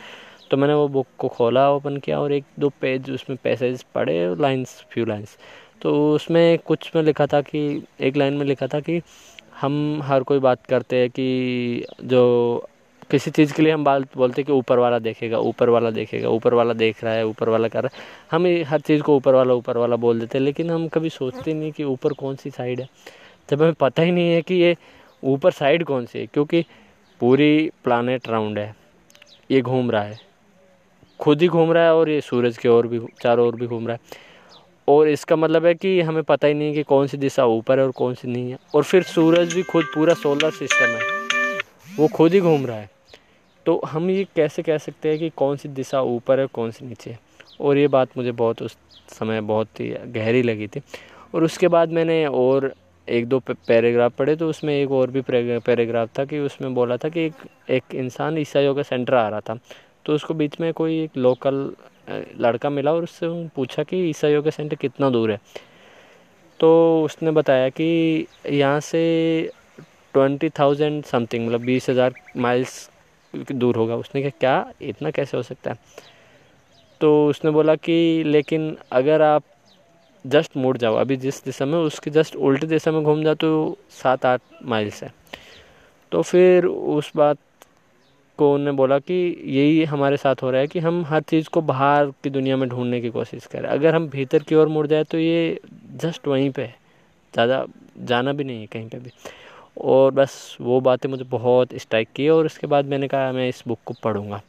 तो 0.51 0.57
मैंने 0.57 0.73
वो 0.75 0.87
बुक 0.89 1.07
को 1.19 1.27
खोला 1.29 1.69
ओपन 1.71 1.97
किया 1.97 2.19
और 2.21 2.33
एक 2.33 2.45
दो 2.59 2.69
पेज 2.81 3.09
उसमें 3.11 3.37
पैसेज 3.43 3.83
पढ़े 3.95 4.19
लाइन्स 4.37 4.79
फ्यू 4.91 5.05
लाइन्स 5.05 5.37
तो 5.81 5.93
उसमें 6.15 6.57
कुछ 6.67 6.91
में 6.95 7.03
लिखा 7.03 7.27
था 7.27 7.41
कि, 7.41 7.83
एक 8.01 8.17
लाइन 8.17 8.33
में 8.33 8.45
लिखा 8.45 8.67
था 8.67 8.79
कि 8.81 9.01
हम 9.61 10.01
हर 10.03 10.23
कोई 10.23 10.39
बात 10.39 10.65
करते 10.67 10.95
हैं 10.97 11.09
कि 11.11 11.85
जो 12.05 12.21
किसी 13.13 13.31
चीज़ 13.31 13.53
के 13.53 13.63
लिए 13.63 13.73
हम 13.73 13.83
बात 13.83 14.17
बोलते 14.17 14.41
हैं 14.41 14.45
कि 14.45 14.51
ऊपर 14.51 14.79
वाला 14.79 14.99
देखेगा, 14.99 15.37
ऊपर 15.37 15.69
वाला 15.69 15.91
देखेगा, 15.91 16.29
ऊपर 16.29 16.53
वाला 16.53 16.73
देख 16.73 17.03
रहा 17.03 17.13
है, 17.13 17.25
ऊपर 17.25 17.49
वाला 17.49 17.67
कर 17.67 17.83
रहा 17.83 17.97
है। 17.97 18.01
हम 18.31 18.65
हर 18.67 18.79
चीज़ 18.79 19.01
को 19.01 19.15
ऊपर 19.15 19.33
वाला 19.35 19.53
ऊपर 19.53 19.77
वाला 19.77 19.95
बोल 19.95 20.19
देते 20.19 20.37
हैं, 20.37 20.45
लेकिन 20.45 20.69
हम 20.69 20.87
कभी 20.87 21.09
सोचते 21.09 21.53
नहीं 21.53 21.71
कि 21.71 21.83
ऊपर 21.83 22.13
कौन 22.13 22.35
सी 22.35 22.49
साइड 22.49 22.81
है। 22.81 22.89
जब 23.49 23.61
हमें 23.61 23.73
पता 23.73 24.03
ही 24.03 24.11
नहीं 24.11 24.33
है 24.33 24.41
कि 24.41 24.55
ये 24.55 24.77
ऊपर 25.23 25.51
साइड 25.51 25.83
कौन 25.83 26.05
सी 26.05 26.19
है, 26.19 26.25
क्योंकि 26.25 26.65
पूरी 27.19 27.71
प्लानट 27.83 28.29
राउंड 28.29 28.59
है, 28.59 28.75
ये 29.51 29.61
घूम 29.61 29.91
रहा 29.91 30.03
है। 30.03 30.19
खुद 31.19 31.41
ही 31.41 31.47
घूम 31.47 31.71
रहा 31.71 31.83
है 31.83 31.95
और 31.95 32.09
ये 32.09 32.21
सूरज 32.21 32.57
के 32.57 32.69
ओर 32.69 32.87
भी, 32.87 33.01
चारों 33.21 33.47
ओर 33.47 33.55
भी 33.55 33.67
घूम 33.67 33.87
रहा 33.87 33.93
है। 33.93 33.99
और 34.87 35.07
इसका 35.07 35.35
मतलब 35.35 35.65
है 35.65 35.75
कि 35.75 36.01
हमें 36.01 36.23
पता 36.23 36.47
ही 36.47 36.53
नहीं 36.53 36.67
है 36.67 36.73
कि 36.73 36.83
कौन 36.83 37.07
सी 37.07 37.17
दिशा 37.17 37.45
ऊपर 37.45 37.79
है 37.79 37.85
और 37.85 37.91
कौन 37.91 38.13
सी 38.13 38.27
नहीं 38.27 38.51
है। 38.51 38.57
और 38.75 38.83
फिर 38.83 39.03
सूरज 39.03 39.53
भी 39.53 39.63
खुद 39.63 39.85
पूरा 39.85 40.13
सोलर 40.13 40.51
सिस्टम 40.51 40.85
है। 40.85 41.23
वो 41.99 42.07
खुद 42.07 42.33
ही 42.33 42.39
घूम 42.39 42.65
रहा 42.65 42.77
है। 42.77 42.92
तो 43.65 43.79
हम 43.85 44.09
ये 44.09 44.25
कैसे 44.35 44.63
कह 44.63 44.77
सकते 44.77 45.09
हैं 45.09 45.19
कि 45.19 45.29
कौन 45.37 45.57
सी 45.57 45.69
दिशा 45.69 46.01
ऊपर 46.01 46.39
है, 46.39 46.45
कौन 46.47 46.71
सी 46.71 46.85
नीचे? 46.85 47.09
है 47.09 47.19
और 47.61 47.77
ये 47.77 47.87
बात 47.87 48.17
मुझे 48.17 48.31
बहुत 48.33 48.61
उस 48.61 48.77
समय 49.09 49.41
बहुत 49.41 49.79
ही 49.79 49.89
गहरी 50.07 50.41
लगी 50.43 50.67
थी। 50.67 50.81
और 51.33 51.43
उसके 51.43 51.67
बाद 51.67 51.91
मैंने 51.91 52.25
और 52.27 52.73
एक 53.07 53.27
दो 53.27 53.39
पैराग्राफ 53.49 54.13
पढ़े 54.17 54.35
तो 54.35 54.49
उसमें 54.49 54.73
एक 54.73 54.91
और 54.91 55.11
भी 55.11 55.21
पैराग्राफ 55.21 56.09
था 56.19 56.25
कि 56.25 56.39
उसमें 56.39 56.73
बोला 56.73 56.97
था 56.97 57.09
कि 57.09 57.25
एक 57.25 57.33
एक 57.71 57.95
इंसान 57.95 58.37
ईसा 58.37 58.59
योगा 58.59 58.83
सेंटर 58.83 59.13
आ 59.13 59.27
रहा 59.29 59.39
था। 59.39 59.57
तो 60.05 60.13
उसको 60.15 60.33
बीच 60.33 60.59
में 60.61 60.71
कोई 60.73 60.99
एक 61.03 61.17
लोकल 61.17 61.55
लड़का 62.39 62.69
मिला 62.69 62.93
और 62.93 63.03
उससे 63.03 63.27
पूछा 63.55 63.83
कि 63.83 63.97
ईसा 64.09 64.27
योगा 64.27 64.49
सेंटर 64.49 64.75
कितना 64.75 65.09
दूर 65.09 65.31
है? 65.31 65.39
तो 66.59 67.03
उसने 67.05 67.31
बताया 67.31 67.69
कि 67.69 68.25
यहाँ 68.49 68.79
से 68.79 69.51
ट्वेंटी 70.13 70.49
थाउज़ेंड 70.49 71.03
समथिंग 71.05 71.47
मतलब 71.47 71.61
बीस 71.61 71.89
हज़ार 71.89 72.13
माइल्स 72.37 72.89
दूर 73.35 73.75
होगा। 73.75 73.95
उसने 73.95 74.21
कहा, 74.21 74.31
क्या? 74.39 74.71
इतना 74.81 75.11
कैसे 75.11 75.37
हो 75.37 75.43
सकता 75.43 75.71
है? 75.71 75.77
तो 77.01 77.27
उसने 77.27 77.51
बोला 77.51 77.75
कि, 77.75 78.23
लेकिन 78.25 78.77
अगर 78.91 79.21
आप 79.21 79.43
जस्ट 80.25 80.57
मुड़ 80.57 80.77
जाओ, 80.77 80.95
अभी 80.95 81.15
जिस 81.17 81.43
दिशा 81.45 81.65
में, 81.65 81.77
उसके 81.77 82.11
जस्ट 82.11 82.35
उल्टी 82.35 82.67
दिशा 82.67 82.91
में 82.91 83.03
घूम 83.03 83.23
जाओ 83.23 83.33
तो 83.33 83.77
सात 83.89 84.25
आठ 84.25 84.41
माइल्स 84.65 85.03
है। 85.03 85.13
तो 86.11 86.21
फिर 86.21 86.65
उस 86.65 87.11
बात 87.15 87.37
को 88.39 88.53
उन्होंने 88.53 88.71
बोला 88.71 88.99
कि, 88.99 89.43
यही 89.45 89.83
हमारे 89.83 90.17
साथ 90.17 90.35
हो 90.43 90.51
रहा 90.51 90.61
है 90.61 90.67
कि 90.67 90.79
हम 90.79 91.03
हर 91.05 91.21
चीज़ 91.21 91.49
को 91.49 91.61
बाहर 91.61 92.11
की 92.23 92.29
दुनिया 92.29 92.57
में 92.57 92.69
ढूँढने 92.69 93.01
की 93.01 93.09
कोशिश 93.09 93.45
करें। 93.45 93.69
अगर 93.69 93.95
हम 93.95 94.07
भीतर 94.09 94.43
की 94.43 94.55
ओर 94.55 94.67
मुड़ 94.67 94.87
जाए 94.87 95.03
तो 95.03 95.17
ये 95.17 95.59
जस्ट 95.95 96.27
वहीं 96.27 96.49
पे 96.49 96.61
है। 96.61 96.75
ज़्यादा 97.33 97.65
जाना 97.99 98.33
भी 98.33 98.43
नहीं 98.43 98.61
है 98.61 98.65
कहीं 98.65 98.87
पे 98.89 98.97
भी। 98.97 99.11
और 99.77 100.11
बस 100.11 100.35
वो 100.61 100.79
बातें 100.81 101.09
मुझे 101.09 101.23
बहुत 101.29 101.73
स्ट्राइक 101.75 102.09
की 102.15 102.27
और 102.29 102.45
उसके 102.45 102.67
बाद 102.67 102.85
मैंने 102.85 103.07
कहा, 103.07 103.31
मैं 103.31 103.47
इस 103.49 103.63
बुक 103.67 103.79
को 103.85 103.93
पढ़ूँगा. 104.03 104.41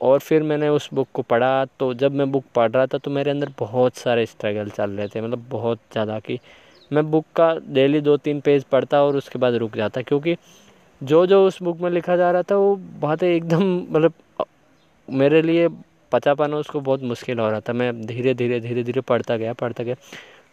और 0.00 0.18
फिर 0.18 0.42
मैंने 0.42 0.68
उस 0.68 0.88
बुक 0.94 1.08
को 1.14 1.22
पढ़ा 1.22 1.64
तो 1.80 1.92
जब 1.94 2.12
मैं 2.12 2.30
बुक 2.32 2.44
पढ़ 2.54 2.70
रहा 2.70 2.86
था 2.86 2.98
तो 2.98 3.10
मेरे 3.10 3.30
अंदर 3.30 3.52
बहुत 3.58 3.96
सारे 3.96 4.26
स्ट्रगल 4.26 4.70
चल 4.70 4.90
रहे 4.90 5.08
थे 5.08 5.20
मतलब 5.20 5.46
बहुत 5.50 5.78
ज़्यादा 5.92 6.18
कि 6.20 6.38
मैं 6.90 7.10
बुक 7.10 7.24
का 7.36 7.54
डेली 7.68 8.00
दो 8.00 8.16
तीन 8.16 8.40
पेज 8.40 8.64
पढ़ता 8.64 9.02
और 9.04 9.16
उसके 9.16 9.38
बाद 9.38 9.54
रुक 9.54 9.76
जाता, 9.76 10.02
क्योंकि 10.02 10.36
जो 11.00 11.24
जो 11.26 11.44
उस 11.46 11.62
बुक 11.62 11.80
में 11.80 11.90
लिखा 11.90 12.16
जा 12.16 12.30
रहा 12.30 12.42
था, 12.42 12.56
वो 12.56 12.76
बातें 13.00 13.28
एकदम 13.28 13.64
मतलब 13.90 14.12
मेरे 15.08 15.42
लिए 15.42 15.68
पचा 16.12 16.34
पाना 16.34 16.56
उसको 16.56 16.80
बहुत 16.80 17.02
मुश्किल 17.04 17.38
हो 17.38 17.48
रहा 17.50 17.60
था। 17.60 17.72
मैं 17.72 18.06
धीरे 18.06 18.34
धीरे 18.34 18.60
धीरे 18.60 18.82
धीरे 18.84 19.00
पढ़ता 19.02 19.36
गया 19.36 19.52
पढ़ता 19.54 19.84
गया। 19.84 19.94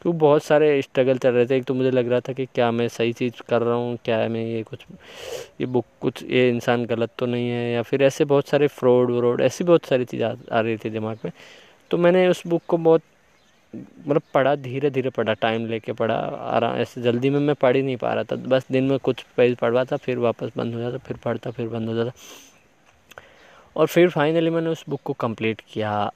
तो 0.01 0.11
बहुत 0.13 0.43
सारे 0.43 0.81
स्ट्रगल 0.81 1.17
चल 1.17 1.29
रहे 1.29 1.45
थे। 1.45 1.55
एक 1.57 1.63
तो 1.63 1.73
मुझे 1.73 1.91
लग 1.91 2.09
रहा 2.09 2.19
था 2.19 2.33
कि 2.33 2.45
क्या 2.45 2.69
मैं 2.71 2.87
सही 2.87 3.13
चीज़ 3.13 3.41
कर 3.49 3.61
रहा 3.61 3.75
हूँ 3.75 3.97
क्या 4.05 4.17
मैं 4.29 4.45
ये 4.45 4.61
कुछ 4.63 4.85
ये 5.61 5.65
बुक 5.67 5.85
कुछ 6.01 6.23
ये 6.23 6.47
इंसान 6.49 6.85
गलत 6.85 7.11
तो 7.17 7.25
नहीं 7.25 7.49
है 7.49 7.71
या 7.73 7.81
फिर 7.81 8.03
ऐसे 8.03 8.25
बहुत 8.25 8.47
सारे 8.47 8.67
फ्रॉड 8.69 9.11
व्रॉड 9.11 9.41
ऐसी 9.41 9.63
बहुत 9.63 9.85
सारी 9.85 10.05
चीज़ 10.05 10.23
आ, 10.23 10.33
आ 10.51 10.59
रही 10.59 10.77
थी 10.77 10.89
दिमाग 10.89 11.17
में। 11.25 11.31
तो 11.91 11.97
मैंने 11.97 12.27
उस 12.27 12.43
बुक 12.47 12.61
को 12.67 12.77
बहुत 12.77 13.01
मतलब 13.73 14.21
पढ़ा 14.33 14.55
धीरे 14.55 14.89
धीरे 14.89 15.09
पढ़ा 15.09 15.33
टाइम 15.33 15.65
लेके 15.65 15.93
पढ़ा 15.93 16.15
आराम 16.15 16.75
ऐसे 16.75 17.01
जल्दी 17.01 17.29
में 17.29 17.39
मैं 17.39 17.55
पढ़ 17.55 17.75
ही 17.75 17.81
नहीं 17.81 17.97
पा 17.97 18.13
रहा 18.13 18.23
था। 18.23 18.35
बस 18.35 18.65
दिन 18.71 18.83
में 18.83 18.97
कुछ 18.99 19.21
पेज 19.37 19.55
पढ़वाता 19.57 19.97
फिर 19.97 20.17
वापस 20.17 20.51
बंद 20.57 20.73
हो 20.73 20.79
जाता 20.79 20.97
फिर 20.97 21.17
पढ़ता 21.17 21.51
फिर 21.51 21.67
बंद 21.67 21.89
हो 21.89 21.95
जाता। 21.95 22.11
और 23.75 23.87
फिर 23.87 24.09
फाइनली 24.09 24.49
मैंने 24.49 24.69
उस 24.69 24.83
बुक 24.89 25.01
को 25.05 25.13
कंप्लीट 25.13 25.61
किया। 25.73 26.11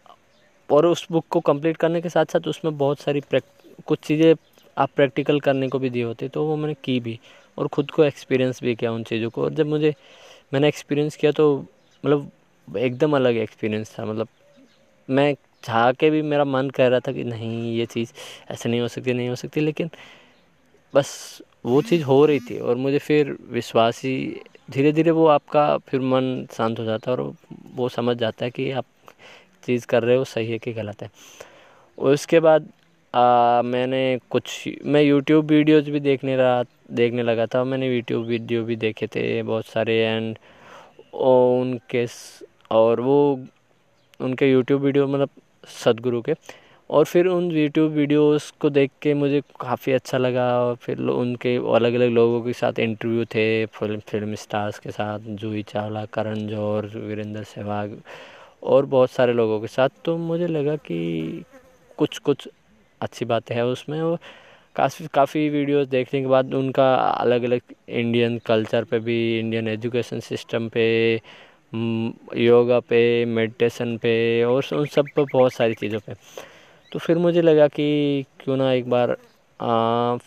और 0.69 0.85
उस 0.85 1.05
बुक 1.11 1.25
को 1.29 1.39
कंप्लीट 1.41 1.77
करने 1.77 2.01
के 2.01 2.09
साथ 2.09 2.25
साथ 2.25 2.47
उसमें 2.47 2.77
बहुत 2.77 2.99
सारी 2.99 3.21
कुछ 3.87 3.99
चीज़ें 3.99 4.33
आप 4.77 4.89
प्रैक्टिकल 4.95 5.39
करने 5.39 5.67
को 5.69 5.79
भी 5.79 5.89
दिए 5.89 6.03
होती 6.03 6.27
तो 6.27 6.45
वो 6.45 6.55
मैंने 6.55 6.75
की 6.83 6.99
भी 6.99 7.19
और 7.57 7.67
ख़ुद 7.67 7.91
को 7.91 8.03
एक्सपीरियंस 8.03 8.61
भी 8.63 8.75
किया 8.75 8.91
उन 8.91 9.03
चीज़ों 9.03 9.29
को। 9.29 9.43
और 9.43 9.53
जब 9.53 9.67
मुझे, 9.67 9.93
मैंने 10.53 10.67
एक्सपीरियंस 10.67 11.15
किया 11.15 11.31
तो 11.31 11.57
मतलब 12.03 12.77
एकदम 12.77 13.15
अलग 13.15 13.37
एक्सपीरियंस 13.37 13.95
था 13.99 14.05
मतलब 14.05 14.27
मैं 15.09 15.33
चाह 15.63 15.91
के 15.91 16.09
भी 16.09 16.21
मेरा 16.21 16.43
मन 16.45 16.69
कह 16.69 16.87
रहा 16.87 16.99
था 16.99 17.11
कि 17.11 17.23
नहीं, 17.23 17.75
ये 17.75 17.85
चीज़ 17.85 18.11
ऐसे 18.51 18.69
नहीं 18.69 18.81
हो 18.81 18.87
सकती, 18.87 19.13
नहीं 19.13 19.29
हो 19.29 19.35
सकती, 19.35 19.61
लेकिन 19.61 19.89
बस 20.93 21.41
वो 21.65 21.81
चीज़ 21.81 22.03
हो 22.03 22.25
रही 22.25 22.39
थी 22.39 22.59
और 22.59 22.75
मुझे 22.75 22.99
फिर 22.99 23.35
विश्वास 23.51 24.01
ही 24.03 24.41
धीरे 24.71 24.91
धीरे 24.91 25.11
वो 25.11 25.25
आपका 25.27 25.65
फिर 25.87 26.01
मन 26.01 26.45
शांत 26.53 26.79
हो 26.79 26.85
जाता 26.85 27.11
है 27.11 27.17
और 27.17 27.33
वो 27.75 27.89
समझ 27.89 28.17
जाता 28.17 28.45
है 28.45 28.51
कि 28.51 28.69
आप 28.71 28.85
चीज़ 29.65 29.85
कर 29.89 30.03
रहे 30.03 30.15
हो 30.15 30.23
सही 30.25 30.51
है 30.51 30.57
कि 30.59 30.73
गलत 30.73 31.03
है? 31.03 31.09
उसके 31.97 32.39
बाद 32.39 32.67
आ, 33.13 33.61
मैंने 33.63 34.19
कुछ 34.31 34.67
मैं 34.85 35.01
यूट्यूब 35.01 35.51
वीडियोज़ 35.51 35.89
भी 35.91 35.99
देखने 35.99 36.35
रहा 36.37 36.63
देखने 36.93 37.23
लगा 37.23 37.45
था। 37.47 37.63
मैंने 37.63 37.87
यूट्यूब 37.95 38.25
वीडियो 38.27 38.63
भी 38.65 38.75
देखे 38.75 39.07
थे 39.07 39.41
बहुत 39.43 39.65
सारे 39.65 39.97
एंड 39.99 40.37
उनके 41.15 42.05
और 42.71 42.99
वो 43.01 43.17
उनके 44.19 44.51
यूट्यूब 44.51 44.81
वीडियो 44.81 45.07
मतलब 45.07 45.29
सदगुरु 45.83 46.21
के। 46.21 46.33
और 46.89 47.05
फिर 47.05 47.27
उन 47.27 47.51
यूट्यूब 47.51 47.91
वीडियोस 47.91 48.49
को 48.61 48.69
देख 48.69 48.91
के 49.01 49.13
मुझे 49.13 49.41
काफ़ी 49.61 49.93
अच्छा 49.93 50.17
लगा 50.17 50.45
और 50.59 50.75
फिर 50.81 50.99
उनके 50.99 51.55
अलग 51.75 51.93
अलग 51.93 52.09
लोगों 52.13 52.41
के 52.41 52.53
साथ 52.53 52.79
इंटरव्यू 52.79 53.25
थे 53.35 53.65
फ़िल्म 53.79 53.99
फ़िल्म 54.09 54.35
स्टार्स 54.35 54.79
के 54.79 54.91
साथ 54.91 55.19
जूही 55.41 55.63
चावला 55.69 56.05
करण 56.13 56.47
जौहर 56.47 56.85
वीरेंद्र 56.97 57.43
सहवाग 57.45 57.97
और 58.65 58.85
बहुत 58.85 59.11
सारे 59.11 59.33
लोगों 59.33 59.59
के 59.61 59.67
साथ। 59.67 59.89
तो 60.05 60.17
मुझे 60.17 60.47
लगा 60.47 60.75
कि 60.75 61.43
कुछ 61.97 62.17
कुछ 62.17 62.47
अच्छी 63.01 63.25
बातें 63.25 63.55
हैं 63.55 63.63
उसमें 63.63 64.01
और 64.01 64.17
काफ़ी 64.75 65.07
काफ़ी 65.13 65.47
वीडियोस 65.49 65.87
देखने 65.87 66.21
के 66.21 66.27
बाद 66.27 66.53
उनका 66.53 66.93
अलग 66.95 67.43
अलग 67.43 67.61
इंडियन 67.89 68.37
कल्चर 68.45 68.83
पे 68.83 68.99
भी 68.99 69.17
इंडियन 69.39 69.67
एजुकेशन 69.67 70.19
सिस्टम 70.19 70.67
पे 70.69 70.85
योगा 72.37 72.79
पे 72.79 73.03
मेडिटेशन 73.25 73.97
पे 73.97 74.43
और 74.43 74.65
उन 74.73 74.85
सब 74.85 75.05
पे 75.15 75.23
बहुत 75.33 75.53
सारी 75.53 75.73
चीज़ों 75.73 75.99
पे। 75.99 76.13
तो 76.91 76.99
फिर 76.99 77.17
मुझे 77.17 77.41
लगा 77.41 77.67
कि 77.67 78.25
क्यों 78.39 78.57
ना 78.57 78.71
एक 78.73 78.89
बार 78.89 79.17
आ, 79.59 80.17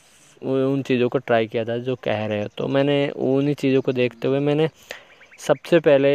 उन 0.43 0.83
चीज़ों 0.87 1.09
को 1.09 1.19
ट्राई 1.19 1.47
किया 1.47 1.65
था 1.65 1.77
जो 1.79 1.95
कह 1.97 2.27
रहे 2.27 2.43
हो। 2.43 2.49
तो 2.59 2.67
मैंने 2.69 3.09
उन्हीं 3.11 3.55
चीज़ों 3.55 3.81
को 3.83 3.93
देखते 3.93 4.29
हुए 4.29 4.39
मैंने 4.41 4.69
सबसे 5.39 5.81
पहले 5.81 6.13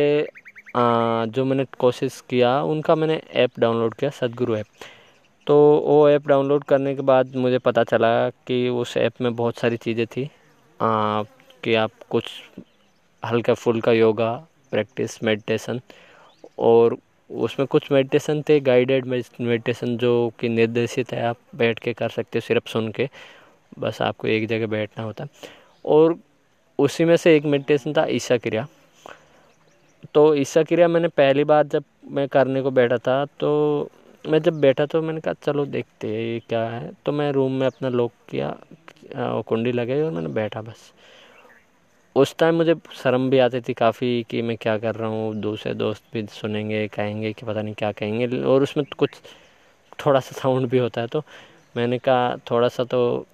जो 0.75 1.45
मैंने 1.45 1.65
कोशिश 1.79 2.21
किया 2.29 2.61
उनका 2.63 2.95
मैंने 2.95 3.21
ऐप 3.35 3.59
डाउनलोड 3.59 3.93
किया 3.93 4.09
सदगुरु 4.11 4.55
ऐप। 4.57 4.65
तो 5.47 5.55
वो 5.85 6.09
ऐप 6.09 6.27
डाउनलोड 6.27 6.63
करने 6.63 6.95
के 6.95 7.01
बाद 7.01 7.35
मुझे 7.35 7.57
पता 7.59 7.83
चला 7.83 8.29
कि 8.47 8.67
उस 8.69 8.95
ऐप 8.97 9.21
में 9.21 9.35
बहुत 9.35 9.57
सारी 9.57 9.77
चीज़ें 9.77 10.05
थी। 10.07 10.23
आ, 10.79 11.23
कि 11.63 11.73
आप 11.75 11.91
कुछ 12.09 12.31
हल्का 13.23 13.53
फुल्का 13.53 13.91
योगा 13.91 14.31
प्रैक्टिस 14.71 15.21
मेडिटेशन 15.23 15.79
और 16.59 16.97
उसमें 17.29 17.67
कुछ 17.67 17.91
मेडिटेशन 17.91 18.41
थे 18.49 18.59
गाइडेड 18.59 19.05
मेडिटेशन 19.05 19.97
जो 19.97 20.31
कि 20.39 20.49
निर्देशित 20.49 21.11
है 21.13 21.25
आप 21.25 21.37
बैठ 21.55 21.79
के 21.79 21.93
कर 21.93 22.09
सकते 22.09 22.39
हो 22.39 22.41
सिर्फ़ 22.47 22.69
सुन 22.69 22.91
के 22.91 23.09
बस 23.79 24.01
आपको 24.01 24.27
एक 24.27 24.47
जगह 24.47 24.67
बैठना 24.67 25.03
होता। 25.03 25.27
और 25.85 26.15
उसी 26.79 27.05
में 27.05 27.15
से 27.17 27.35
एक 27.35 27.45
मेडिटेशन 27.45 27.93
था 27.93 28.05
ईशा 28.09 28.37
क्रिया 28.37 28.67
तो 30.13 30.33
ईशा 30.36 30.63
क्रिया 30.63 30.88
मैंने 30.88 31.07
पहली 31.10 31.43
बार 31.43 31.67
जब 31.67 31.83
मैं 32.12 32.27
करने 32.27 32.62
को 32.62 32.72
बैठा 32.72 32.98
था 32.98 33.24
तो 33.39 33.89
मैं 34.25 34.39
जब 34.41 34.60
बैठा 34.62 34.86
तो 34.86 35.01
मैंने 35.01 35.22
कहा, 35.22 35.33
चलो 35.36 35.65
देखते 35.65 36.07
हैं 36.07 36.22
ये 36.22 36.39
क्या 36.50 36.63
है। 36.65 36.91
तो 37.05 37.12
मैं 37.12 37.31
रूम 37.31 37.51
में 37.51 37.65
अपना 37.67 37.89
लॉक 37.89 38.12
किया 38.29 38.55
कुंडी 39.48 39.72
लगाई 39.72 40.01
और 40.01 40.12
मैंने 40.12 40.29
बैठा 40.33 40.62
बस। 40.62 40.91
उस 42.15 42.36
टाइम 42.39 42.55
मुझे 42.55 42.75
शर्म 42.95 43.29
भी 43.29 43.39
आती 43.39 43.62
थी 43.62 43.74
काफ़ी 43.74 44.25
कि 44.29 44.41
मैं 44.41 44.55
क्या 44.57 44.77
कर 44.77 44.95
रहा 44.95 45.10
हूँ, 45.10 45.33
दूसरे 45.36 45.74
दोस्त 45.74 46.03
भी 46.13 46.25
सुनेंगे, 46.31 46.88
कहेंगे 46.88 47.31
कि 47.33 47.45
पता 47.45 47.62
नहीं 47.62 47.74
क्या 47.74 47.91
कहेंगे, 47.91 48.41
और 48.41 48.63
उसमें 48.63 48.86
कुछ 48.98 49.10
थोड़ा 50.05 50.19
सा 50.19 50.39
साउंड 50.39 50.69
भी 50.69 50.77
होता 50.77 51.01
है। 51.01 51.07
तो 51.07 51.24
मैंने 51.77 51.98
कहा 52.00 52.36
थोड़ा 52.51 52.67
सा 52.67 52.83
तो 52.83 53.25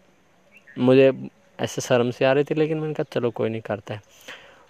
मुझे 0.80 1.12
ऐसे 1.60 1.82
शर्म 1.82 2.12
से 2.12 2.26
आ 2.26 2.32
रही 2.34 2.44
थी, 2.44 2.56
लेकिन 2.56 2.80
मैंने 2.80 2.94
कहा, 2.94 3.06
चलो 3.12 3.32
कोई 3.32 3.50
नहीं, 3.50 3.62
करता 3.62 3.94
है। 3.94 4.02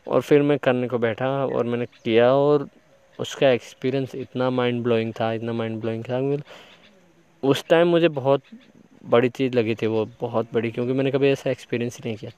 और 0.08 0.22
फिर 0.22 0.42
मैं 0.42 0.58
करने 0.60 0.88
को 0.88 0.98
बैठा 0.98 1.30
और 1.46 1.66
मैंने 1.66 1.86
किया 1.86 2.34
और 2.34 2.68
उसका 3.20 3.50
एक्सपीरियंस 3.50 4.16
इतना 4.16 4.50
माइंड 4.50 4.84
ब्लोइंग 4.84 5.14
था 5.14 5.34
इतना 5.34 5.54
माइंड 5.54 5.82
ब्लोइंग 5.82 6.04
था 6.04 6.38
उस 7.44 7.64
टाइम 7.70 7.88
मुझे 7.88 8.08
बहुत 8.08 8.42
बड़ी 9.06 9.30
चीज़ 9.30 9.56
लगी 9.56 9.76
थी 9.76 9.88
वो 9.88 10.06
बहुत 10.22 10.48
बड़ी 10.54 10.72
क्योंकि 10.72 10.94
मैंने 10.94 11.12
कभी 11.12 11.28
ऐसा 11.28 11.50
एक्सपीरियंस 11.50 11.98
ही 11.98 12.10
नहीं 12.10 12.18
किया 12.18 12.32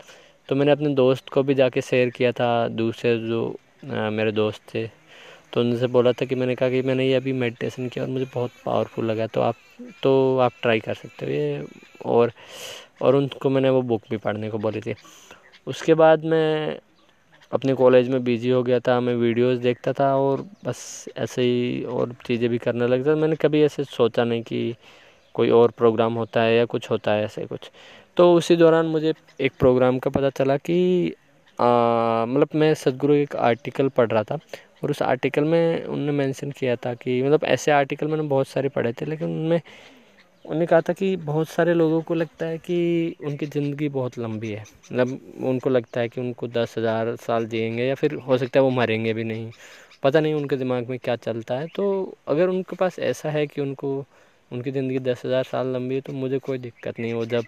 तो 0.50 0.56
मैंने 0.56 0.72
अपने 0.72 0.90
दोस्त 0.96 1.30
को 1.30 1.44
भी 1.44 1.54
जाके 1.54 1.82
शेयर 1.82 2.10
किया 2.10 2.32
था 2.32 2.68
दूसरे 2.68 3.18
जो 3.20 3.56
आ, 3.92 4.10
मेरे 4.10 4.32
दोस्त 4.32 4.62
थे। 4.76 4.88
तो 5.54 5.62
उनसे 5.62 5.88
बोला 5.88 6.12
था 6.12 6.26
कि 6.26 6.36
मैंने 6.36 6.56
कहा 6.56 6.70
कि 6.70 6.82
मैंने 6.82 7.08
ये 7.08 7.14
अभी 7.14 7.34
मेडिटेशन 7.34 7.88
किया 7.90 8.06
और 8.06 8.12
मुझे 8.12 8.26
बहुत 8.34 8.52
पावरफुल 8.66 9.06
लगा 9.06 9.28
तो 9.28 9.42
आप 9.42 9.56
तो 10.04 10.38
आप 10.38 10.52
ट्राई 10.62 10.80
कर 10.80 10.94
सकते 10.94 11.26
हो 11.26 11.32
ये। 11.32 11.66
और 12.06 12.32
और 13.02 13.16
उनको 13.16 13.50
मैंने 13.50 13.70
वो 13.70 13.82
बुक 13.82 14.04
भी 14.10 14.18
पढ़ने 14.18 14.50
को 14.50 14.58
बोली 14.58 14.82
थी। 14.82 14.96
उसके 15.68 15.94
बाद 15.94 16.26
मैं 16.26 16.80
अपने 17.52 17.74
कॉलेज 17.74 18.10
में 18.10 18.24
बिज़ी 18.24 18.50
हो 18.50 18.62
गया 18.64 18.80
था, 18.80 19.00
मैं 19.00 19.16
वीडियोस 19.16 19.58
देखता 19.60 19.94
था 19.94 20.16
और 20.18 20.46
बस 20.66 21.06
ऐसे 21.18 21.42
ही 21.44 21.84
और 21.86 22.14
चीज़ें 22.26 22.50
भी 22.50 22.58
करने 22.58 22.88
लगता 22.88 23.12
था 23.12 23.16
मैंने 23.16 23.36
कभी 23.36 23.62
ऐसे 23.64 23.84
सोचा 23.86 24.24
नहीं 24.24 24.42
कि 24.44 24.76
कोई 25.36 25.50
और 25.52 25.72
प्रोग्राम 25.78 26.14
होता 26.14 26.42
है 26.42 26.56
या 26.56 26.66
कुछ 26.66 26.90
होता 26.92 27.12
है 27.12 27.24
ऐसे 27.26 27.46
कुछ। 27.46 27.70
तो 28.18 28.34
उसी 28.36 28.56
दौरान 28.56 28.86
मुझे 28.88 29.14
एक 29.42 29.52
प्रोग्राम 29.60 30.00
का 30.00 30.10
पता 30.10 30.30
चला 30.32 30.58
कि 30.60 30.78
मतलब 31.58 32.50
मैं 32.56 32.74
सदगुरु 32.76 33.14
एक 33.14 33.36
आर्टिकल 33.38 33.90
पढ़ 33.90 34.10
रहा 34.12 34.24
था 34.24 34.36
और 34.84 34.92
उस 34.92 35.02
आर्टिकल 35.02 35.44
में 35.44 35.86
उनने 35.86 36.12
मेंशन 36.12 36.52
किया 36.52 36.76
था 36.86 36.94
कि 36.94 37.22
मतलब 37.24 37.44
ऐसे 37.46 37.72
आर्टिकल 37.72 38.08
मैंने 38.08 38.24
बहुत 38.24 38.48
सारे 38.48 38.70
पढ़े 38.70 38.94
थे, 38.94 39.06
लेकिन 39.06 39.30
उनमें 39.30 39.62
उन्होंने 40.46 40.66
कहा 40.66 40.82
था 40.82 40.94
कि 40.94 41.16
बहुत 41.18 41.48
सारे 41.50 41.74
लोगों 41.74 42.02
को 42.02 42.14
लगता 42.14 42.46
है 42.46 42.58
कि 42.58 43.16
उनकी 43.26 43.46
ज़िंदगी 43.46 43.90
बहुत 43.90 44.18
लंबी 44.18 44.52
है। 44.52 44.62
मतलब 44.62 45.44
उनको 45.44 45.70
लगता 45.70 46.00
है 46.02 46.10
कि 46.10 46.22
उनको 46.22 46.48
दस 46.48 46.76
हज़ार 46.78 47.16
साल 47.18 47.46
जिएँगे 47.48 47.84
या 47.84 47.96
फिर 47.96 48.14
हो 48.28 48.38
सकता 48.38 48.60
है 48.60 48.64
वो 48.64 48.70
मरेंगे 48.70 49.14
भी 49.14 49.24
नहीं। 49.24 49.52
पता 50.04 50.20
नहीं 50.20 50.34
उनके 50.34 50.58
दिमाग 50.58 50.90
में 50.90 50.98
क्या 51.00 51.16
चलता 51.18 51.56
है। 51.56 51.68
तो 51.68 52.18
अगर 52.28 52.50
उनके 52.50 52.76
पास 52.76 53.00
ऐसा 53.02 53.30
है 53.30 53.46
कि 53.48 53.62
उनको, 53.62 53.98
उनकी 54.52 54.72
ज़िंदगी 54.72 55.00
दस 55.02 55.22
हज़ार 55.26 55.44
साल 55.44 55.68
लंबी 55.68 55.96
है 55.96 56.02
तो 56.02 56.14
मुझे 56.14 56.40
कोई 56.40 56.58
दिक्कत 56.58 57.00
नहीं 57.00 57.14
वो 57.14 57.26
जब 57.26 57.44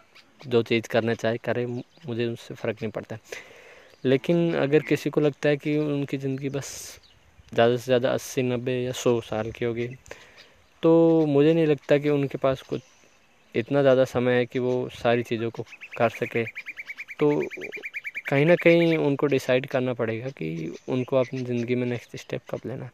जो 0.47 0.61
चीज़ 0.63 0.87
करना 0.87 1.13
चाहे 1.15 1.37
करे 1.37 1.65
मुझे 1.65 2.25
उससे 2.27 2.53
फ़र्क 2.53 2.81
नहीं 2.81 2.91
पड़ता। 2.91 3.17
लेकिन 4.05 4.53
अगर 4.55 4.81
किसी 4.83 5.09
को 5.09 5.21
लगता 5.21 5.49
है 5.49 5.57
कि 5.57 5.77
उनकी 5.77 6.17
ज़िंदगी 6.17 6.49
बस 6.49 6.69
ज़्यादा 7.53 7.75
से 7.77 7.83
ज़्यादा 7.85 8.09
अस्सी, 8.11 8.41
नब्बे 8.43 8.73
या 8.75 8.91
सौ 8.93 9.19
साल 9.21 9.51
की 9.51 9.65
होगी 9.65 9.87
तो 10.83 11.25
मुझे 11.27 11.53
नहीं 11.53 11.65
लगता 11.67 11.97
कि 11.97 12.09
उनके 12.09 12.37
पास 12.37 12.61
कुछ 12.61 12.81
इतना 13.55 13.81
ज़्यादा 13.81 14.03
समय 14.05 14.33
है 14.33 14.45
कि 14.45 14.59
वो 14.59 14.73
सारी 14.93 15.23
चीज़ों 15.23 15.49
को 15.51 15.63
कर 15.97 16.09
सके। 16.09 16.43
तो 17.19 17.29
कहीं 18.29 18.45
ना 18.45 18.55
कहीं 18.55 18.97
उनको 18.97 19.27
डिसाइड 19.27 19.65
करना 19.65 19.93
पड़ेगा 19.93 20.29
कि 20.29 20.49
उनको 20.89 21.17
अपनी 21.17 21.43
ज़िंदगी 21.43 21.75
में 21.75 21.85
नेक्स्ट 21.87 22.15
स्टेप 22.17 22.41
कब 22.51 22.61
लेना। 22.65 22.89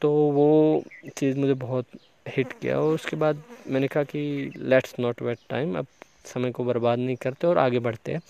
तो 0.00 0.10
वो 0.32 0.84
चीज़ 1.18 1.38
मुझे 1.38 1.54
बहुत 1.54 1.86
हिट 2.26 2.52
किया 2.52 2.78
और 2.80 2.94
उसके 2.94 3.16
बाद 3.16 3.42
मैंने 3.66 3.88
कहा 3.88 4.02
कि 4.04 4.52
लेट्स 4.56 4.94
नॉट 5.00 5.22
वेट 5.22 5.38
टाइम 5.50 5.78
अब 5.78 5.86
समय 6.24 6.50
को 6.50 6.64
बर्बाद 6.64 6.98
नहीं 6.98 7.16
करते 7.16 7.46
और 7.46 7.58
आगे 7.58 7.78
बढ़ते 7.78 8.12
हैं। 8.12 8.20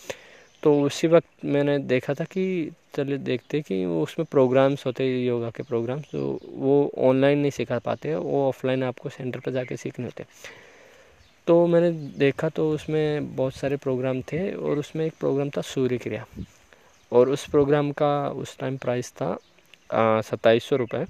तो 0.63 0.81
उसी 0.83 1.07
वक्त 1.07 1.45
मैंने 1.45 1.79
देखा 1.79 2.15
था 2.15 2.25
कि 2.25 2.71
चलिए 2.97 3.19
देखते 3.19 3.61
कि 3.61 3.85
वो 3.87 4.03
उसमें 4.03 4.27
प्रोग्राम्स 4.31 4.87
होते 4.87 5.05
हैं 5.05 5.19
योगा 5.19 5.51
के 5.51 5.63
प्रोग्राम्स 5.63 6.05
तो 6.13 6.39
वो 6.45 6.75
ऑनलाइन 6.99 7.39
नहीं 7.39 7.51
सिखा 7.51 7.79
पाते 7.79 8.15
वो 8.15 8.47
ऑफलाइन 8.49 8.83
आपको 8.83 9.09
सेंटर 9.09 9.41
पर 9.41 9.53
जाके 9.53 9.77
सीखने 9.77 10.05
होते 10.05 10.25
तो 11.47 11.67
मैंने 11.67 11.91
देखा 12.19 12.49
तो 12.49 12.71
उसमें 12.71 13.37
बहुत 13.37 13.55
सारे 13.55 13.77
प्रोग्राम 13.77 14.21
थे 14.23 14.51
और 14.53 14.79
उसमें 14.79 15.05
एक 15.07 15.13
प्रोग्राम 15.21 15.51
था 15.51 15.61
सूर्य 15.65 15.99
क्रिया 15.99 16.25
और 17.13 17.29
उस 17.29 17.49
प्रोग्राम 17.51 17.91
का 17.93 18.29
उस 18.31 18.57
टाइम 18.59 18.77
प्राइस 18.77 19.13
था 19.13 19.37
सत्ताईस 20.23 20.65
सौ 20.65 20.77
रुपये 20.77 21.05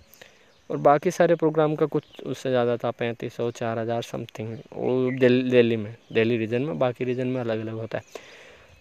और 0.71 0.77
बाकी 0.77 1.11
सारे 1.11 1.35
प्रोग्राम 1.35 1.75
का 1.77 1.87
कुछ 1.87 2.23
उससे 2.23 2.51
ज़्यादा 2.51 2.77
था, 2.77 2.91
पैंतीस 2.91 3.37
सौ, 3.37 3.51
चार 3.51 3.79
हज़ार 3.79 4.03
समथिंग 4.03 4.57
वो 4.73 5.11
दिल्ली 5.13 5.77
में, 5.77 5.95
दिल्ली 6.13 6.37
रीजन 6.37 6.63
में, 6.63 6.79
बाकी 6.79 7.05
रीजन 7.05 7.27
में 7.27 7.41
अलग 7.41 7.61
अलग 7.61 7.75
होता 7.75 7.99
है। 7.99 8.05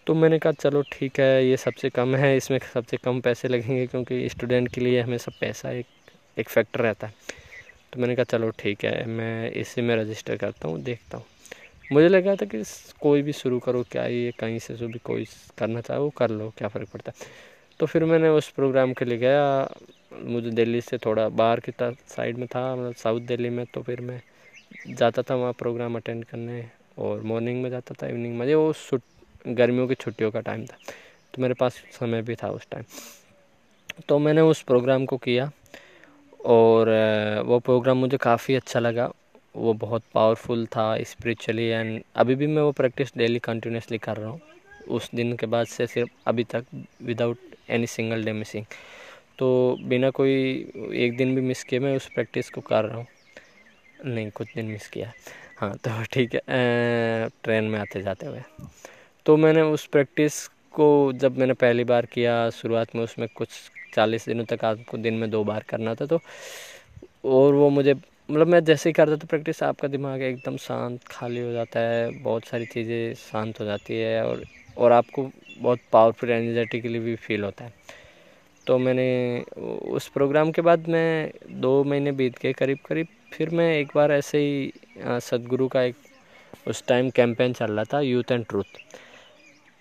तो 0.07 0.13
मैंने 0.13 0.39
कहा, 0.39 0.53
चलो 0.53 0.81
ठीक 0.91 1.19
है, 1.19 1.45
ये 1.45 1.57
सबसे 1.57 1.89
कम 1.89 2.15
है, 2.15 2.37
इसमें 2.37 2.59
सबसे 2.73 2.97
कम 2.97 3.21
पैसे 3.21 3.47
लगेंगे 3.47 3.87
क्योंकि 3.87 4.29
स्टूडेंट 4.29 4.69
के 4.73 4.81
लिए 4.81 5.01
हमें 5.01 5.17
सब 5.17 5.31
पैसा 5.41 5.71
एक 5.71 5.85
एक 6.39 6.49
फैक्टर 6.49 6.79
रहता 6.79 7.07
है। 7.07 7.13
तो 7.93 7.99
मैंने 7.99 8.15
कहा, 8.15 8.23
चलो 8.23 8.49
ठीक 8.49 8.85
है, 8.85 9.05
मैं 9.05 9.51
इसी 9.51 9.81
में 9.81 9.95
रजिस्टर 9.95 10.37
करता 10.37 10.67
हूँ, 10.67 10.79
देखता 10.79 11.17
हूँ। 11.17 11.25
मुझे 11.91 12.07
लगा 12.09 12.35
था 12.35 12.45
कि 12.45 12.63
कोई 13.01 13.21
भी 13.21 13.33
शुरू 13.33 13.59
करो, 13.59 13.83
क्या 13.91 14.05
ये 14.05 14.31
कहीं 14.39 14.59
से 14.59 14.73
जो 14.73 14.87
भी 14.87 14.99
कोई 14.99 15.25
करना 15.57 15.81
चाहे 15.81 15.99
वो 15.99 16.09
कर 16.09 16.29
लो, 16.29 16.53
क्या 16.57 16.67
फ़र्क 16.67 16.89
पड़ता 16.89 17.11
है? 17.11 17.27
तो 17.79 17.85
फिर 17.85 18.05
मैंने 18.05 18.29
उस 18.29 18.49
प्रोग्राम 18.49 18.93
के 18.93 19.05
लिए 19.05 19.17
गया, 19.17 19.69
मुझे 20.23 20.49
दिल्ली 20.49 20.81
से 20.81 20.97
थोड़ा 20.97 21.29
बाहर 21.29 21.59
की 21.59 21.71
साइड 22.07 22.37
में 22.37 22.47
था 22.47 22.75
मतलब 22.75 22.95
साउथ 22.95 23.21
दिल्ली 23.21 23.49
में 23.49 23.65
तो 23.65 23.81
फिर 23.81 24.01
मैं 24.01 24.21
जाता 24.87 25.21
था 25.21 25.35
वहाँ 25.35 25.53
प्रोग्राम 25.53 25.95
अटेंड 25.95 26.25
करने 26.25 26.69
और 26.97 27.21
मॉर्निंग 27.21 27.63
में 27.63 27.69
जाता 27.69 27.95
था 28.03 28.07
इवनिंग 28.07 28.37
में 28.37 28.55
वो 28.55 28.73
गर्मियों 29.47 29.87
की 29.87 29.95
छुट्टियों 29.95 30.31
का 30.31 30.39
टाइम 30.41 30.65
था। 30.65 30.77
तो 31.33 31.41
मेरे 31.41 31.53
पास 31.53 31.81
समय 31.99 32.21
भी 32.21 32.35
था 32.35 32.49
उस 32.49 32.67
टाइम 32.71 32.83
तो 34.09 34.17
मैंने 34.19 34.41
उस 34.41 34.61
प्रोग्राम 34.63 35.05
को 35.05 35.17
किया 35.17 35.49
और 36.45 36.89
वो 37.45 37.59
प्रोग्राम 37.59 37.97
मुझे 37.97 38.17
काफ़ी 38.17 38.55
अच्छा 38.55 38.79
लगा। 38.79 39.09
वो 39.55 39.73
बहुत 39.73 40.03
पावरफुल 40.13 40.65
था 40.67 40.85
स्पिरिचुअली 41.03 41.65
एंड 41.65 42.01
अभी 42.15 42.35
भी 42.35 42.47
मैं 42.47 42.61
वो 42.61 42.71
प्रैक्टिस 42.71 43.15
डेली 43.17 43.39
कंटिन्यूसली 43.39 43.97
कर 43.97 44.17
रहा 44.17 44.29
हूँ। 44.29 44.39
उस 44.87 45.09
दिन 45.15 45.35
के 45.37 45.45
बाद 45.45 45.67
से 45.67 45.87
सिर्फ़ 45.87 46.09
अभी 46.27 46.43
तक 46.43 46.65
without 47.01 47.37
any 47.69 47.87
single 47.87 48.23
day 48.23 48.33
missing 48.33 48.65
तो 49.39 49.47
बिना 49.81 50.09
कोई 50.09 50.33
एक 50.95 51.15
दिन 51.17 51.33
भी 51.35 51.41
मिस 51.41 51.63
किए 51.63 51.79
मैं 51.79 51.95
उस 51.95 52.07
प्रैक्टिस 52.15 52.49
को 52.49 52.61
कर 52.61 52.85
रहा 52.85 52.97
हूँ। 52.97 53.07
नहीं, 54.05 54.29
कुछ 54.31 54.47
दिन 54.55 54.65
मिस 54.65 54.87
किया। 54.87 55.11
हाँ 55.57 55.71
तो 55.77 56.03
ठीक 56.13 56.35
है 56.35 57.29
ट्रेन 57.43 57.63
में 57.63 57.79
आते 57.79 58.01
जाते 58.01 58.25
हुए। 58.25 58.41
तो 59.25 59.35
मैंने 59.37 59.61
उस 59.61 59.85
प्रैक्टिस 59.87 60.47
को 60.73 60.87
जब 61.13 61.37
मैंने 61.37 61.53
पहली 61.55 61.83
बार 61.83 62.05
किया 62.05 62.49
शुरुआत 62.51 62.95
में, 62.95 63.01
उसमें 63.03 63.27
कुछ 63.35 63.49
चालीस 63.95 64.25
दिनों 64.25 64.43
तक 64.45 64.65
आपको 64.65 64.97
दिन 64.97 65.13
में 65.13 65.29
दो 65.29 65.43
बार 65.43 65.63
करना 65.69 65.93
था 65.95 66.05
तो 66.05 66.19
और 67.25 67.53
वो 67.53 67.69
मुझे 67.69 67.93
मतलब 67.93 68.47
मैं 68.47 68.63
जैसे 68.65 68.89
ही 68.89 68.93
करता 68.93 69.15
था 69.15 69.27
प्रैक्टिस, 69.29 69.61
आपका 69.63 69.87
दिमाग 69.87 70.21
एकदम 70.21 70.57
शांत, 70.57 70.99
खाली 71.07 71.39
हो 71.39 71.51
जाता 71.51 71.79
है, 71.79 72.09
बहुत 72.21 72.45
सारी 72.45 72.65
चीज़ें 72.65 73.13
शांत 73.15 73.59
हो 73.59 73.65
जाती 73.65 73.97
है 73.97 74.23
और 74.25 74.43
और 74.77 74.91
आपको 74.91 75.29
बहुत 75.59 75.79
पावरफुल 75.91 76.29
एनर्जेटिकली 76.31 76.99
भी 76.99 77.15
फील 77.17 77.43
होता 77.43 77.63
है। 77.63 77.73
तो 78.67 78.77
मैंने 78.77 79.43
उस 79.89 80.07
प्रोग्राम 80.09 80.51
के 80.51 80.61
बाद 80.61 80.87
मैं 80.89 81.31
दो 81.61 81.83
महीने 81.83 82.11
बीत 82.11 82.39
गए 82.43 82.53
करीब 82.53 82.77
करीब, 82.87 83.07
फिर 83.33 83.49
मैं 83.51 83.71
एक 83.73 83.91
बार 83.95 84.11
ऐसे 84.11 84.37
ही 84.39 85.19
सदगुरु 85.21 85.67
का 85.67 85.81
एक 85.83 85.95
उस 86.67 86.83
टाइम 86.87 87.09
कैंपेन 87.11 87.53
चल 87.53 87.71
रहा 87.71 87.83
था 87.93 87.99
यूथ 88.01 88.31
एंड 88.31 88.45
ट्रूथ 88.45 88.79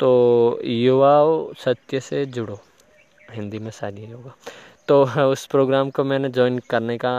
तो 0.01 0.61
युवाओं 0.65 1.53
सत्य 1.55 2.01
से 2.01 2.25
जुड़ो, 2.27 2.59
हिंदी 3.33 3.59
में 3.59 3.71
शायद 3.71 3.99
ये 3.99 4.11
होगा। 4.13 4.35
तो 4.89 5.03
उस 5.25 5.47
प्रोग्राम 5.47 5.91
को 5.91 6.05
मैंने 6.05 6.29
ज्वाइन 6.29 6.59
करने 6.71 6.97
का 6.99 7.13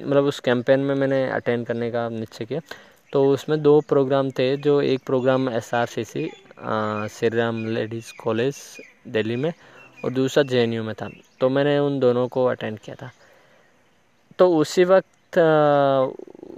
मतलब 0.00 0.24
उस 0.24 0.40
कैंपेन 0.40 0.80
में 0.80 0.94
मैंने 0.94 1.22
अटेंड 1.30 1.66
करने 1.66 1.90
का 1.90 2.08
निश्चय 2.08 2.44
किया। 2.44 2.60
तो 3.12 3.24
उसमें 3.32 3.60
दो 3.62 3.80
प्रोग्राम 3.88 4.30
थे, 4.30 4.56
जो 4.56 4.80
एक 4.82 5.04
programme 5.06 5.48
S 5.48 5.72
R 5.74 5.86
C 5.86 6.04
C 6.04 6.28
Shri 7.10 7.28
Ram 7.28 7.64
ladies 7.66 8.12
college 8.22 8.56
Delhi 9.08 9.36
में 9.36 9.52
और 10.04 10.10
दूसरा 10.12 10.42
जेएनयू 10.44 10.82
में 10.82 10.94
था। 10.94 11.08
तो 11.40 11.48
मैंने 11.48 11.78
उन 11.78 11.98
दोनों 12.00 12.26
को 12.28 12.44
अटेंड 12.46 12.78
किया 12.78 12.96
था। 12.96 13.10
तो 14.38 14.48
उसी 14.56 14.84
वक्त 14.84 15.38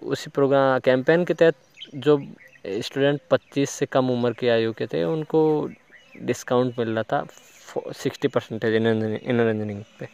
उसी 0.05 0.31
प्रोग्राम 0.31 0.79
कैंपेन 0.81 1.25
के 1.25 1.35
तहत 1.35 1.55
जो 1.95 2.17
स्टूडेंट 2.69 3.21
25 3.31 3.71
से 3.71 3.87
कम 3.87 4.11
उम्र 4.11 4.33
की 4.33 4.49
आयु 4.49 4.73
के 4.73 4.87
थे 4.87 5.03
उनको 5.05 5.41
डिस्काउंट 6.23 6.79
मिल 6.79 6.89
रहा 6.89 7.03
था 7.03 7.27
सिक्सटी 7.93 8.29
परसेंटेज 8.29 8.75
इनर 8.75 9.49
इंजीनियरिंग 9.49 9.83
पे। 10.01 10.09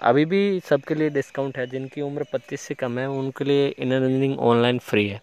अभी 0.00 0.24
भी 0.24 0.60
सबके 0.60 0.94
लिए 0.94 1.10
डिस्काउंट 1.10 1.58
है 1.58 1.66
जिनकी 1.66 2.00
उम्र 2.00 2.24
25 2.32 2.60
से 2.60 2.74
कम 2.74 2.98
है 2.98 3.08
उनके 3.10 3.44
लिए 3.44 3.68
इनर 3.68 3.96
इंजीनियरिंग 3.96 4.38
ऑनलाइन 4.40 4.78
फ्री 4.78 5.06
है। 5.08 5.20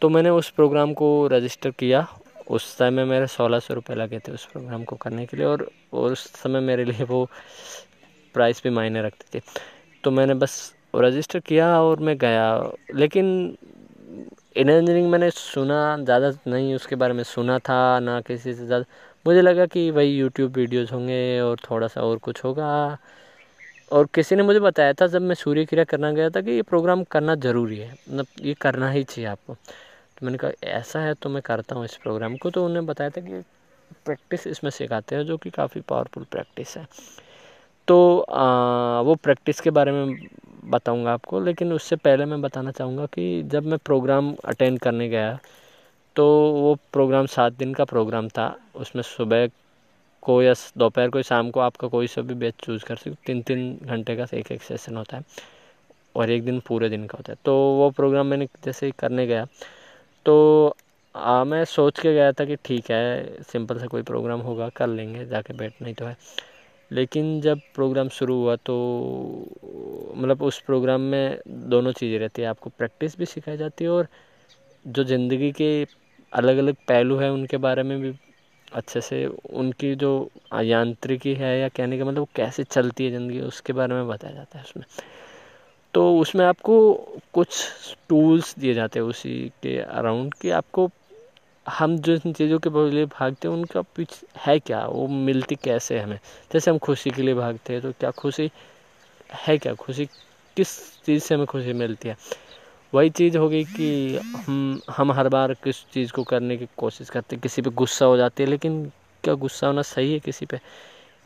तो 0.00 0.08
मैंने 0.08 0.30
उस 0.30 0.50
प्रोग्राम 0.50 0.92
को 0.94 1.26
रजिस्टर 1.32 1.70
किया। 1.70 2.06
उस 2.50 2.64
समय 2.78 3.04
मेरे 3.04 3.26
सोलह 3.26 3.58
सौ 3.58 3.74
रुपये 3.74 3.96
लगे 3.96 4.18
थे 4.18 4.32
उस 4.32 4.44
प्रोग्राम 4.46 4.84
को 4.84 4.96
करने 4.96 5.26
के 5.26 5.36
लिए 5.36 5.46
और, 5.46 5.70
उस 5.92 6.26
समय 6.42 6.60
मेरे 6.60 6.84
लिए 6.84 7.04
वो 7.04 7.24
प्राइस 8.34 8.60
भी 8.64 8.70
मायने 8.70 9.02
रखते 9.02 9.38
थे। 9.38 9.42
तो 10.04 10.10
मैंने 10.10 10.34
बस 10.34 10.74
रजिस्टर 10.96 11.38
किया 11.38 11.80
और 11.82 12.00
मैं 12.00 12.16
गया। 12.18 12.46
लेकिन 12.94 13.56
इंजीनियरिंग 14.56 15.10
मैंने 15.10 15.30
सुना 15.30 15.96
ज़्यादा 15.98 16.30
नहीं 16.46 16.74
उसके 16.74 16.96
बारे 16.96 17.14
में 17.14 17.22
सुना 17.24 17.58
था 17.58 17.98
ना 18.00 18.20
किसी 18.20 18.54
से 18.54 18.66
ज़्यादा। 18.66 18.84
मुझे 19.26 19.40
लगा 19.42 19.66
कि 19.66 19.90
वही 19.90 20.16
यूट्यूब 20.18 20.52
वीडियोज़ 20.52 20.92
होंगे 20.92 21.40
और 21.40 21.56
थोड़ा 21.70 21.86
सा 21.86 22.00
और 22.00 22.18
कुछ 22.18 22.44
होगा। 22.44 22.98
और 23.92 24.06
किसी 24.14 24.36
ने 24.36 24.42
मुझे 24.42 24.60
बताया 24.60 24.92
था 24.92 25.06
जब 25.06 25.22
मैं 25.22 25.34
सूर्य 25.34 25.64
क्रिया 25.64 25.84
करना 25.84 26.10
गया 26.12 26.30
था 26.30 26.40
कि 26.40 26.50
ये 26.50 26.62
प्रोग्राम 26.62 27.04
करना 27.04 27.34
ज़रूरी 27.34 27.78
है। 27.78 27.90
मतलब 27.92 28.26
ये 28.42 28.54
करना 28.54 28.90
ही 28.90 29.04
चाहिए 29.04 29.28
आपको। 29.30 29.54
तो 29.54 30.26
मैंने 30.26 30.38
कहा 30.38 30.50
ऐसा 30.70 31.00
है 31.00 31.14
तो 31.14 31.28
मैं 31.28 31.42
करता 31.42 31.74
हूँ 31.74 31.84
इस 31.84 31.96
प्रोग्राम 31.96 32.36
को। 32.36 32.50
तो 32.50 32.64
उन्होंने 32.64 32.86
बताया 32.86 33.10
था 33.10 33.20
कि 33.20 33.42
प्रैक्टिस 34.06 34.46
इसमें 34.46 34.70
सिखाते 34.70 35.16
हैं 35.16 35.24
जो 35.24 35.36
कि 35.36 35.50
काफ़ी 35.50 35.80
पावरफुल 35.80 36.24
प्रैक्टिस 36.30 36.76
है। 36.76 36.86
तो 37.88 38.18
आ, 38.20 39.00
वो 39.00 39.14
प्रैक्टिस 39.14 39.60
के 39.60 39.70
बारे 39.70 39.92
में 39.92 40.16
बताऊँगा 40.66 41.12
आपको 41.12 41.40
लेकिन 41.40 41.72
उससे 41.72 41.96
पहले 41.98 42.24
मैं 42.24 42.40
बताना 42.42 42.70
चाहूँगा 42.70 43.06
कि 43.06 43.42
जब 43.52 43.66
मैं 43.66 43.78
प्रोग्राम 43.84 44.34
अटेंड 44.44 44.78
करने 44.80 45.08
गया 45.08 45.38
तो 46.16 46.26
वो 46.52 46.74
प्रोग्राम 46.92 47.26
सात 47.26 47.52
दिन 47.54 47.74
का 47.74 47.84
प्रोग्राम 47.84 48.28
था। 48.28 48.54
उसमें 48.76 49.02
सुबह 49.04 49.46
को 50.22 50.40
या 50.42 50.54
दोपहर 50.78 51.10
को 51.10 51.22
शाम 51.22 51.50
को 51.50 51.60
आपका 51.60 51.88
कोई 51.88 52.06
सा 52.06 52.22
भी 52.22 52.34
बैच 52.34 52.54
चूज़ 52.60 52.84
कर 52.84 52.96
सकते 52.96 53.16
तीन 53.26 53.42
तीन 53.42 53.78
घंटे 53.84 54.16
का 54.16 54.26
एक 54.34 54.52
एक 54.52 54.62
सेशन 54.62 54.96
होता 54.96 55.16
है 55.16 55.24
और 56.14 56.30
एक 56.30 56.44
दिन 56.44 56.60
पूरे 56.60 56.88
दिन 56.88 57.06
का 57.06 57.18
होता 57.18 57.32
है। 57.32 57.38
तो 57.44 57.54
वो 57.78 57.90
प्रोग्राम 57.90 58.26
मैंने 58.26 58.46
जैसे 58.64 58.90
करने 58.98 59.26
गया 59.26 59.46
तो 60.26 60.74
आ, 61.14 61.44
मैं 61.44 61.64
सोच 61.64 62.00
के 62.00 62.12
गया 62.14 62.32
था 62.32 62.44
कि 62.44 62.56
ठीक 62.64 62.90
है 62.90 63.42
सिंपल 63.42 63.78
सा 63.78 63.86
कोई 63.86 64.02
प्रोग्राम 64.02 64.40
होगा 64.40 64.68
कर 64.68 64.86
लेंगे 64.86 65.24
जाके 65.26 65.54
बैठना 65.54 65.88
ही 65.88 65.94
तो 65.94 66.06
है। 66.06 66.16
लेकिन 66.90 67.40
जब 67.40 67.60
प्रोग्राम 67.74 68.08
शुरू 68.08 68.34
हुआ 68.36 68.54
तो 68.66 68.74
मतलब 70.16 70.42
उस 70.42 70.60
प्रोग्राम 70.66 71.00
में 71.02 71.38
दोनों 71.48 71.92
चीज़ें 71.92 72.18
रहती 72.18 72.42
है। 72.42 72.48
आपको 72.48 72.70
प्रैक्टिस 72.78 73.18
भी 73.18 73.26
सिखाई 73.26 73.56
जाती 73.56 73.84
है 73.84 73.90
और 73.90 74.06
जो 74.84 75.04
ज़िंदगी 75.04 75.50
के 75.52 75.70
अलग 76.32 76.58
अलग 76.58 76.74
पहलू 76.88 77.16
हैं, 77.16 77.30
उनके 77.30 77.56
बारे 77.56 77.82
में 77.82 78.00
भी 78.00 78.12
अच्छे 78.72 79.00
से 79.00 79.24
उनकी 79.26 79.94
जो 79.94 80.10
यांत्रिकी 80.62 81.34
है 81.34 81.58
या 81.60 81.68
कहने 81.68 81.98
का 81.98 82.04
मतलब 82.04 82.18
वो 82.18 82.28
कैसे 82.36 82.64
चलती 82.64 83.04
है 83.04 83.10
ज़िंदगी, 83.10 83.40
उसके 83.40 83.72
बारे 83.72 83.94
में 83.94 84.08
बताया 84.08 84.34
जाता 84.34 84.58
है 84.58 84.64
उसमें। 84.64 84.84
तो 85.94 86.18
उसमें 86.20 86.44
आपको 86.46 86.78
कुछ 87.34 87.64
टूल्स 88.08 88.54
दिए 88.58 88.74
जाते 88.74 88.98
हैं 88.98 89.06
उसी 89.06 89.34
के 89.62 89.76
अराउंड 89.78 90.34
कि 90.34 90.50
आपको 90.50 90.88
हम 91.66 91.96
जो 91.98 92.14
इन 92.14 92.32
चीज़ों 92.32 92.58
के 92.58 92.90
लिए 92.90 93.04
भागते 93.06 93.48
हैं, 93.48 93.54
उनका 93.54 93.80
पीछे 93.82 94.26
है 94.36 94.58
क्या? 94.58 94.86
वो 94.86 95.06
मिलती 95.08 95.54
कैसे 95.54 95.98
हमें? 95.98 96.18
जैसे 96.52 96.70
हम 96.70 96.78
खुशी 96.78 97.10
के 97.10 97.22
लिए 97.22 97.34
भागते 97.34 97.72
हैं 97.72 97.82
तो 97.82 97.92
क्या 97.92 98.10
खुशी 98.10 98.50
है 99.46 99.58
क्या? 99.58 99.74
खुशी 99.74 100.06
किस 100.56 100.68
चीज़ 101.04 101.22
से 101.22 101.34
हमें 101.34 101.46
खुशी 101.46 101.72
मिलती 101.72 102.08
है? 102.08 102.16
वही 102.94 103.10
चीज़ 103.10 103.38
हो 103.38 103.48
गई 103.48 103.64
कि 103.64 104.16
हम 104.16 104.80
हम 104.90 105.12
हर 105.12 105.28
बार 105.28 105.54
किस 105.54 105.84
चीज़ 105.92 106.12
को 106.12 106.22
करने 106.24 106.56
की 106.56 106.66
कोशिश 106.76 107.10
करते 107.10 107.36
हैं। 107.36 107.42
किसी 107.42 107.62
पे 107.62 107.70
गुस्सा 107.70 108.06
हो 108.06 108.16
जाती 108.16 108.42
है, 108.42 108.48
लेकिन 108.48 108.84
क्या 109.24 109.34
गुस्सा 109.34 109.66
होना 109.66 109.82
सही 109.82 110.12
है 110.12 110.18
किसी 110.18 110.46
पे? 110.46 110.60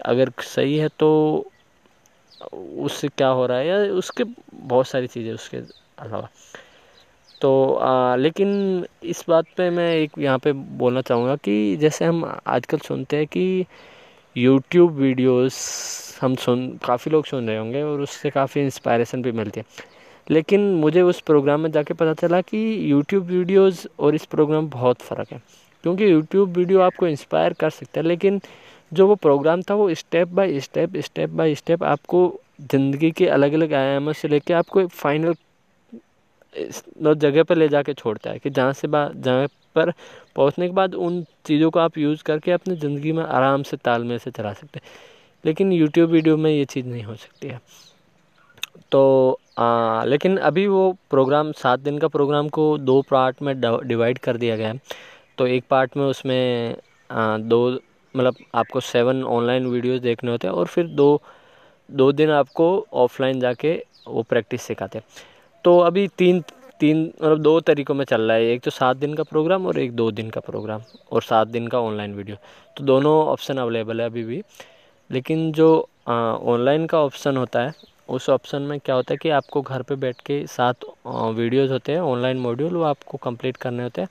अगर 0.07 0.33
सही 0.41 0.77
है 0.79 0.89
तो 0.89 1.11
उससे 2.79 3.09
क्या 3.09 3.29
हो 3.29 3.47
रहा 3.47 3.59
है? 3.59 3.67
या 3.67 3.77
उसके 3.95 4.25
बहुत 4.55 4.89
सारी 4.89 5.07
चीज़ें 5.07 5.33
उसके 5.33 5.57
अलावा। 5.99 6.29
तो 7.41 7.51
आ, 7.75 8.17
लेकिन 8.17 8.87
इस 9.05 9.25
बात 9.29 9.47
पे 9.57 9.69
मैं 9.71 9.93
एक 9.95 10.19
यहाँ 10.19 10.39
पे 10.39 10.53
बोलना 10.53 11.01
चाहूँगा 11.03 11.37
कि 11.37 11.77
जैसे 11.81 12.05
हम 12.05 12.25
आजकल 12.47 12.79
सुनते 12.79 13.17
हैं 13.17 13.27
कि 13.27 13.65
यूट्यूब 14.37 14.93
वीडियोस 14.97 15.57
हम 16.23 16.35
सुन 16.37 16.69
काफ़ी 16.85 17.11
लोग 17.11 17.25
सुन 17.27 17.47
रहे 17.49 17.57
होंगे 17.57 17.83
और 17.83 18.01
उससे 18.01 18.31
काफ़ी 18.31 18.61
इंस्पायरेशन 18.63 19.23
भी 19.23 19.33
मिलती 19.33 19.61
है। 19.61 19.67
लेकिन 20.31 20.61
मुझे 20.77 21.03
उस 21.03 21.21
प्रोग्राम 21.21 21.61
में 21.61 21.71
जाके 21.73 21.95
पता 21.95 22.13
चला 22.17 22.41
कि 22.43 22.59
यूट्यूब 22.93 23.25
वीडियोस 23.27 23.87
और 24.01 24.15
इस 24.15 24.25
प्रोग्राम 24.27 24.63
में 24.63 24.71
बहुत 24.71 25.03
फ़र्क 25.03 25.33
है। 25.33 25.41
क्योंकि 25.85 26.11
यूट्यूब 26.13 26.57
वीडियो 26.57 26.81
आपको 26.81 27.07
इंस्पायर 27.09 27.53
कर 27.61 27.71
सकता 27.71 28.01
है 28.01 28.07
लेकिन 28.07 28.41
जो 28.93 29.07
वो 29.07 29.15
प्रोग्राम 29.17 29.63
था 29.63 29.75
वो 29.75 29.93
step 29.95 30.29
by 30.31 30.61
step 30.61 30.97
step 30.99 31.31
by 31.33 31.55
step 31.55 31.85
आपको 31.85 32.23
ज़िंदगी 32.63 33.11
के 33.13 33.27
अलग 33.29 33.53
अलग 33.53 33.73
आयामों 33.75 34.13
से 34.13 34.29
लेके 34.29 34.55
आपको 34.55 34.81
एक 34.81 34.89
फाइनल 34.93 35.35
जगह 36.55 37.43
पर 37.43 37.57
ले 37.57 37.69
जाके 37.69 37.95
छोड़ता 37.95 38.31
है 38.31 38.39
कि 38.39 38.51
जहाँ 38.51 38.73
से 38.73 38.89
बात 38.89 39.13
जहाँ 39.17 39.47
पर 39.77 39.93
पहुँचने 40.37 40.67
के 40.69 40.73
बाद 40.75 40.95
उन 40.95 41.23
चीज़ों 41.47 41.71
को 41.71 41.79
आप 41.81 41.99
यूज़ 41.99 42.23
करके 42.23 42.53
अपनी 42.53 42.77
ज़िंदगी 42.77 43.13
में 43.13 43.23
आराम 43.25 43.63
से 43.63 43.77
तालमेल 43.77 44.19
से 44.19 44.31
चला 44.31 44.53
सकते 44.53 44.81
हैं। 44.85 44.91
लेकिन 45.45 45.73
यूट्यूब 45.73 46.11
वीडियो 46.11 46.37
में 46.37 46.51
ये 46.51 46.65
चीज़ 46.65 46.87
नहीं 46.87 47.03
हो 47.03 47.15
सकती 47.15 47.49
है। 47.49 47.61
तो 48.93 49.39
आ, 49.59 50.05
लेकिन 50.05 50.37
अभी 50.39 50.67
वो 50.67 50.93
प्रोग्राम 51.11 51.53
सात 51.53 51.81
दिन 51.81 51.99
का 51.99 52.09
प्रोग्राम 52.09 52.49
को 52.49 52.77
दो 52.79 53.01
पार्ट 53.03 53.43
में 53.43 53.55
डिवाइड 53.61 54.19
कर 54.19 54.37
दिया 54.37 54.57
गया 54.57 54.69
है। 54.69 54.81
तो 55.39 55.47
एक 55.47 55.65
पार्ट 55.71 55.97
में 55.97 56.05
उसमें 56.05 56.77
आ, 57.11 57.37
दो 57.39 57.71
मतलब 58.15 58.37
आपको 58.55 58.81
सेवन 58.81 59.23
ऑनलाइन 59.25 59.67
वीडियोस 59.67 60.01
देखने 60.01 60.31
होते 60.31 60.47
हैं 60.47 60.55
और 60.55 60.67
फिर 60.67 60.87
दो 60.87 61.21
दो 61.89 62.11
दिन 62.13 62.31
आपको 62.31 62.67
ऑफलाइन 62.95 63.41
जाके 63.41 63.75
वो 64.07 64.23
प्रैक्टिस 64.23 64.63
सिखाते 64.63 64.99
हैं। 64.99 65.05
तो 65.65 65.79
अभी 65.81 66.07
तीन 66.19 66.43
तीन 66.81 67.03
मतलब 67.15 67.39
दो 67.39 67.59
तरीक़ों 67.61 67.95
में 67.95 68.05
चल 68.05 68.21
रहा 68.23 68.37
है। 68.37 68.45
एक 68.45 68.63
तो 68.63 68.71
सात 68.71 68.97
दिन 68.97 69.15
का 69.15 69.23
प्रोग्राम 69.23 69.67
और 69.67 69.79
एक 69.79 69.93
दो 69.93 70.11
दिन 70.11 70.31
का 70.31 70.41
प्रोग्राम 70.41 70.83
और 71.13 71.23
सात 71.23 71.49
दिन 71.49 71.67
का 71.69 71.81
ऑनलाइन 71.81 72.15
वीडियो 72.15 72.37
तो 72.77 72.85
दोनों 72.85 73.13
ऑप्शन 73.25 73.59
अवेलेबल 73.59 74.01
है 74.01 74.07
अभी 74.07 74.23
भी। 74.25 74.43
लेकिन 75.11 75.51
जो 75.53 75.69
ऑनलाइन 76.09 76.87
का 76.87 77.01
ऑप्शन 77.01 77.37
होता 77.37 77.61
है, 77.61 77.73
उस 78.09 78.29
ऑप्शन 78.31 78.63
में 78.63 78.79
क्या 78.81 78.95
होता 78.95 79.13
है 79.13 79.19
कि 79.19 79.31
आपको 79.31 79.63
घर 79.63 79.83
पे 79.83 79.95
बैठ 79.97 80.21
के 80.27 80.45
सात 80.49 80.85
वीडियोज़ 81.07 81.73
होते 81.73 81.93
हैं 81.93 82.01
ऑनलाइन 82.01 82.39
मॉड्यूल 82.39 82.75
वो 82.75 82.83
आपको 82.85 83.19
कंप्लीट 83.19 83.57
करने 83.57 83.83
होते 83.83 84.01
हैं। 84.01 84.09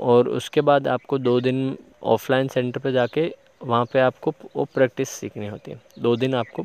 और 0.00 0.28
उसके 0.30 0.60
बाद 0.62 0.88
आपको 0.88 1.18
दो 1.18 1.40
दिन 1.40 1.76
ऑफलाइन 2.08 2.48
सेंटर 2.48 2.80
पे 2.80 2.92
जाके 2.92 3.32
वहाँ 3.62 3.84
पे 3.92 4.00
आपको 4.00 4.32
वो 4.56 4.64
प्रैक्टिस 4.74 5.08
सीखनी 5.10 5.46
होती 5.46 5.70
है। 5.70 5.80
दो 5.98 6.14
दिन 6.16 6.34
आपको 6.34 6.62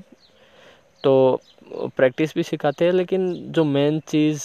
तो 1.06 1.42
प्रैक्टिस 1.98 2.34
भी 2.36 2.44
सिखाते 2.44 2.86
हैं 2.86 2.92
लेकिन 2.92 3.34
जो 3.52 3.64
मेन 3.64 4.00
चीज़ 4.08 4.44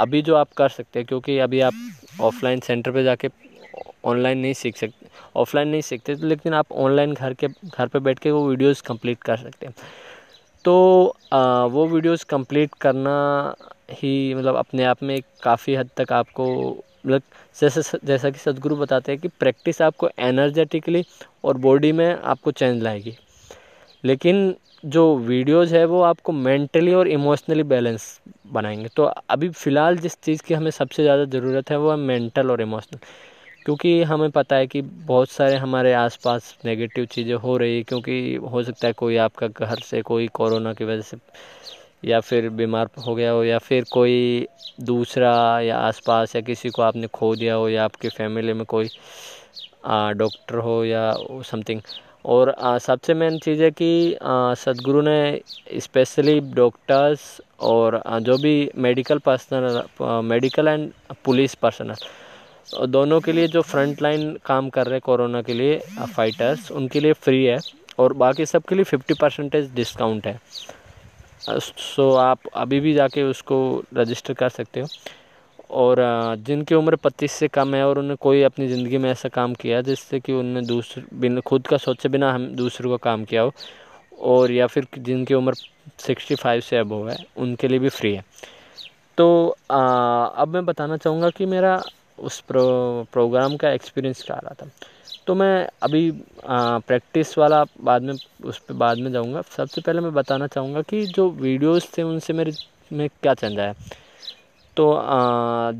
अभी 0.00 0.22
जो 0.22 0.34
आप 0.36 0.52
कर 0.56 0.68
सकते 0.68 0.98
हैं 0.98 1.06
क्योंकि 1.06 1.38
अभी 1.38 1.60
आप 1.60 1.74
ऑफलाइन 2.20 2.60
सेंटर 2.60 2.90
पे 2.90 3.02
जाके 3.04 3.28
ऑनलाइन 4.04 4.38
नहीं 4.38 4.52
सीख 4.54 4.76
सकते 4.76 5.06
ऑफलाइन 5.36 5.68
नहीं 5.68 5.80
सीखते 5.80 6.14
तो 6.16 6.26
लेकिन 6.26 6.54
आप 6.54 6.72
ऑनलाइन 6.72 7.14
घर 7.14 7.34
के 7.34 7.48
घर 7.48 7.86
पे 7.86 7.98
बैठ 7.98 8.18
के 8.18 8.30
वो 8.30 8.46
वीडियोस 8.48 8.80
कंप्लीट 8.80 9.22
कर 9.22 9.36
सकते 9.36 9.66
हैं। 9.66 9.74
तो 10.64 10.74
आ, 11.32 11.64
वो 11.64 11.86
वीडियोस 11.88 12.24
कंप्लीट 12.24 12.74
करना 12.80 13.14
ही 13.92 14.34
मतलब 14.34 14.56
अपने 14.56 14.84
आप 14.84 15.02
में 15.02 15.20
काफ़ी 15.42 15.74
हद 15.74 15.90
तक 15.96 16.12
आपको 16.12 16.46
मतलब 17.06 17.22
जैसे 17.56 17.82
जैसा 18.04 18.30
कि 18.30 18.38
सदगुरु 18.38 18.76
बताते 18.76 19.12
हैं 19.12 19.20
कि 19.20 19.28
प्रैक्टिस 19.40 19.82
आपको 19.82 20.08
एनर्जेटिकली 20.18 21.04
और 21.44 21.56
बॉडी 21.58 21.92
में 21.92 22.06
आपको 22.14 22.50
चेंज 22.52 22.82
लाएगी। 22.82 23.16
लेकिन 24.04 24.54
जो 24.86 25.02
वीडियोज़ 25.18 25.74
है 25.74 25.84
वो 25.86 26.00
आपको 26.02 26.32
मेंटली 26.32 26.92
और 26.94 27.08
इमोशनली 27.08 27.62
बैलेंस 27.64 28.04
बनाएँगे। 28.52 28.88
तो 28.96 29.04
अभी 29.30 29.48
फ़िलहाल 29.50 29.96
जिस 29.98 30.16
चीज़ 30.24 30.42
की 30.42 30.54
हमें 30.54 30.70
सबसे 30.70 31.02
ज़्यादा 31.02 31.24
ज़रूरत 31.28 31.70
है 31.70 31.76
वो 31.78 31.90
है 31.90 31.96
मेंटल 31.98 32.50
और 32.50 32.60
इमोशनल। 32.62 32.98
क्योंकि 33.66 34.02
हमें 34.04 34.30
पता 34.30 34.56
है 34.56 34.66
कि 34.66 34.82
बहुत 34.82 35.30
सारे 35.30 35.56
हमारे 35.56 35.92
आसपास 35.94 36.54
नेगेटिव 36.64 37.04
चीज़ें 37.06 37.34
हो 37.36 37.56
रही 37.56 37.76
है, 37.76 37.82
क्योंकि 37.82 38.34
हो 38.52 38.62
सकता 38.62 38.86
है 38.86 38.92
कोई 38.94 39.16
आपका 39.18 39.48
घर 39.48 39.80
से 39.80 40.02
कोई 40.02 40.28
कोरोना 40.34 40.72
की 40.74 40.84
वजह 40.84 41.00
से 41.02 41.16
या 42.04 42.20
फिर 42.20 42.48
बीमार 42.50 42.88
हो 43.06 43.14
गया 43.14 43.30
हो, 43.32 43.44
या 43.44 43.58
फिर 43.60 43.84
कोई 43.90 44.46
दूसरा 44.82 45.60
या 45.60 45.78
आसपास 45.78 46.36
या 46.36 46.42
किसी 46.42 46.70
को 46.70 46.82
आपने 46.82 47.06
खो 47.14 47.34
दिया 47.36 47.54
हो 47.54 47.68
या 47.68 47.84
आपके 47.84 48.08
फैमिली 48.10 48.52
में 48.52 48.64
कोई 48.66 48.90
डॉक्टर 50.14 50.58
हो 50.60 50.84
या 50.84 51.12
समथिंग। 51.46 51.80
और 52.26 52.54
सबसे 52.82 53.14
मेन 53.14 53.38
चीज़ 53.38 53.62
है 53.62 53.70
कि 53.70 54.16
सदगुरु 54.60 55.00
ने 55.02 55.40
स्पेशली 55.80 56.38
डॉक्टर्स 56.54 57.20
और 57.60 58.02
जो 58.22 58.36
भी 58.38 58.54
medical 58.76 59.18
personnel 59.26 59.82
medical 60.24 60.68
and 60.68 60.90
police 61.24 61.54
personnel 61.54 62.86
दोनों 62.88 63.20
के 63.20 63.32
लिए 63.32 63.48
जो 63.48 63.62
फ्रंट 63.62 64.02
लाइन 64.02 64.32
काम 64.44 64.68
कर 64.70 64.86
रहे 64.86 65.00
कोरोना 65.00 65.42
के 65.42 65.54
लिए 65.54 65.78
फाइटर्स 66.14 66.70
उनके 66.72 67.00
लिए 67.00 67.12
फ्री 67.12 67.44
है 67.44 67.58
और 67.98 68.12
बाकी 68.22 68.46
सब 68.46 68.62
के 68.68 68.74
लिए 68.74 68.84
फिफ्टी 68.84 69.14
परसेंटेज 69.20 69.70
डिस्काउंट 69.74 70.26
है। 70.26 70.38
सो 71.60 72.10
आप 72.14 72.38
अभी 72.54 72.80
भी 72.80 72.92
जाके 72.94 73.22
उसको 73.22 73.58
रजिस्टर 73.96 74.34
कर 74.34 74.48
सकते 74.48 74.80
हो। 74.80 74.86
और 75.70 75.96
जिनकी 76.38 76.74
उम्र 76.74 76.96
पच्चीस 76.96 77.32
से 77.32 77.48
कम 77.48 77.74
है 77.74 77.84
और 77.86 77.98
उन्हें 77.98 78.16
कोई 78.16 78.42
अपनी 78.42 78.68
ज़िंदगी 78.68 78.98
में 78.98 79.10
ऐसा 79.10 79.28
काम 79.28 79.54
किया 79.54 79.80
जिससे 79.80 80.20
कि 80.20 80.32
उनने 80.32 80.62
दूसरे 80.62 81.04
बिना 81.20 81.40
खुद 81.40 81.66
का 81.66 81.76
सोचे 81.76 82.08
बिना 82.08 82.32
हम 82.32 82.46
दूसरों 82.56 82.90
का 82.90 82.96
काम 83.04 83.24
किया 83.24 83.42
हो 83.42 83.52
और 84.32 84.52
या 84.52 84.66
फिर 84.66 84.86
जिनकी 84.98 85.34
उम्र 85.34 85.54
सिक्सटी 85.98 86.34
फाइव 86.34 86.60
से 86.60 86.76
अबव 86.76 87.08
है 87.10 87.16
उनके 87.36 87.68
लिए 87.68 87.78
भी 87.78 87.88
फ्री 87.88 88.14
है। 88.14 88.24
तो 89.18 89.56
आ, 89.70 90.24
अब 90.26 90.48
मैं 90.48 90.64
बताना 90.66 90.96
चाहूँगा 90.96 91.30
कि 91.30 91.46
मेरा 91.46 91.82
उस 92.18 92.40
प्रो, 92.40 93.06
प्रोग्राम 93.12 93.56
का 93.56 93.70
एक्सपीरियंस 93.70 94.22
क्या 94.22 94.36
रहा 94.36 94.54
था। 94.62 94.70
तो 95.26 95.34
मैं 95.34 95.68
अभी 95.82 96.10
प्रैक्टिस 96.44 97.36
वाला 97.38 97.62
बाद 97.80 98.02
में 98.02 98.14
उस 98.44 98.58
पर 98.58 98.74
बाद 98.74 98.98
में 98.98 99.10
जाऊँगा। 99.12 99.42
सबसे 99.56 99.80
पहले 99.80 100.00
मैं 100.00 100.12
बताना 100.14 100.46
चाहूँगा 100.46 100.82
कि 100.82 101.04
जो 101.06 101.28
वीडियोस 101.30 101.90
थे 101.98 102.02
उनसे 102.02 102.32
मेरे 102.32 102.52
में 102.92 103.08
क्या 103.08 103.34
रहा 103.42 103.66
है। 103.66 103.74
तो 104.76 104.86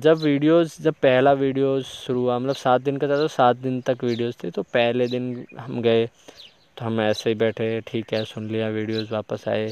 जब 0.02 0.18
वीडियोस 0.18 0.80
जब 0.82 0.94
पहला 1.02 1.32
वीडियोस 1.34 1.86
शुरू 1.96 2.20
हुआ 2.20 2.38
मतलब 2.38 2.54
सात 2.56 2.80
दिन 2.80 2.96
का 2.96 3.08
था 3.08 3.16
तो 3.16 3.26
सात 3.28 3.56
दिन 3.58 3.80
तक 3.80 4.04
वीडियोस 4.04 4.36
थे 4.44 4.50
तो 4.50 4.62
पहले 4.74 5.06
दिन 5.08 5.44
हम 5.58 5.80
गए 5.82 6.06
तो 6.76 6.84
हम 6.84 7.00
ऐसे 7.00 7.30
ही 7.30 7.34
बैठे, 7.36 7.80
ठीक 7.82 8.12
है, 8.14 8.24
सुन 8.24 8.48
लिया 8.50 8.68
वीडियोस 8.70 9.12
वापस 9.12 9.44
आए। 9.48 9.70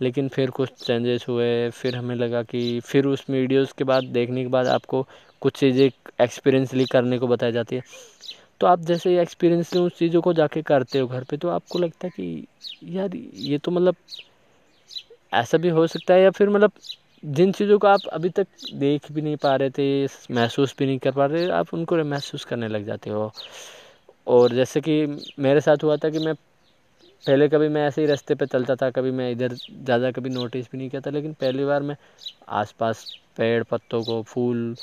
लेकिन 0.00 0.28
फिर 0.28 0.50
कुछ 0.50 0.70
चेंजेस 0.78 1.26
हुए, 1.28 1.70
फिर 1.70 1.96
हमें 1.96 2.14
लगा 2.16 2.42
कि, 2.42 2.80
फिर 2.84 3.06
उस 3.06 3.24
वीडियोस 3.30 3.72
के 3.72 3.84
बाद, 3.84 4.04
देखने 4.06 4.42
के 4.42 4.48
बाद 4.50 4.66
आपको 4.68 5.02
कुछ 5.42 5.58
चीज़ें 5.58 5.84
एक्सपीरियंसली 6.20 6.84
करने 6.86 7.18
को 7.18 7.26
बताई 7.28 7.52
जाती 7.52 7.76
है। 7.76 7.82
तो 8.60 8.66
आप 8.66 8.80
जैसे 8.82 9.12
ये 9.14 9.22
एक्सपीरियंस 9.22 9.76
उस 9.76 9.98
चीज़ों 9.98 10.22
को 10.22 10.32
जाके 10.34 10.62
करते 10.62 10.98
हो 10.98 11.06
घर 11.08 11.24
पे 11.24 11.36
तो 11.36 11.48
आपको 11.50 11.78
लगता 11.78 12.06
है 12.06 12.10
कि, 12.16 12.46
यार, 12.96 13.16
ये 13.16 13.58
तो 13.58 13.70
मतलब 13.70 13.96
ऐसा 15.32 15.58
भी 15.58 15.68
हो 15.70 15.86
सकता 15.86 16.14
है, 16.14 16.22
या 16.22 16.30
फिर 16.30 16.48
मतलब 16.50 16.72
जिन 17.22 17.52
चीज़ों 17.52 17.78
को 17.78 17.86
आप 17.86 18.06
अभी 18.12 18.28
तक 18.28 18.46
देख 18.74 19.10
भी 19.12 19.22
नहीं 19.22 19.36
पा 19.36 19.54
रहे 19.56 19.70
थे, 19.70 20.04
महसूस 20.34 20.74
भी 20.78 20.86
नहीं 20.86 20.98
कर 20.98 21.10
पा 21.12 21.26
रहे, 21.26 21.48
आप 21.50 21.74
उनको 21.74 21.96
महसूस 22.04 22.44
करने 22.44 22.68
लग 22.68 22.86
जाते 22.86 23.10
हो। 23.10 23.32
और 24.26 24.52
जैसे 24.52 24.80
कि 24.80 24.94
मेरे 25.38 25.60
साथ 25.60 25.84
हुआ 25.84 25.96
था 25.96 26.10
कि 26.10 26.18
मैं, 26.18 26.34
पहले 27.24 27.48
कभी 27.48 27.68
मैं 27.68 27.86
ऐसे 27.86 28.00
ही 28.00 28.06
रास्ते 28.06 28.34
पे 28.34 28.46
चलता 28.46 28.74
था, 28.76 28.90
कभी 28.90 29.10
मैं 29.10 29.30
इधर 29.32 29.54
ज़्यादा 29.54 30.10
कभी 30.10 30.30
नोटिस 30.30 30.66
भी 30.72 30.78
नहीं 30.78 30.90
किया 30.90 31.00
था, 31.00 31.10
लेकिन 31.10 31.32
पहली 31.32 31.64
बार 31.64 31.82
मैं 31.82 31.96
आसपास 32.48 33.04
पेड़ 33.36 33.62
पत्तों 33.62 34.02
को, 34.02 34.22
फूल, 34.22 34.74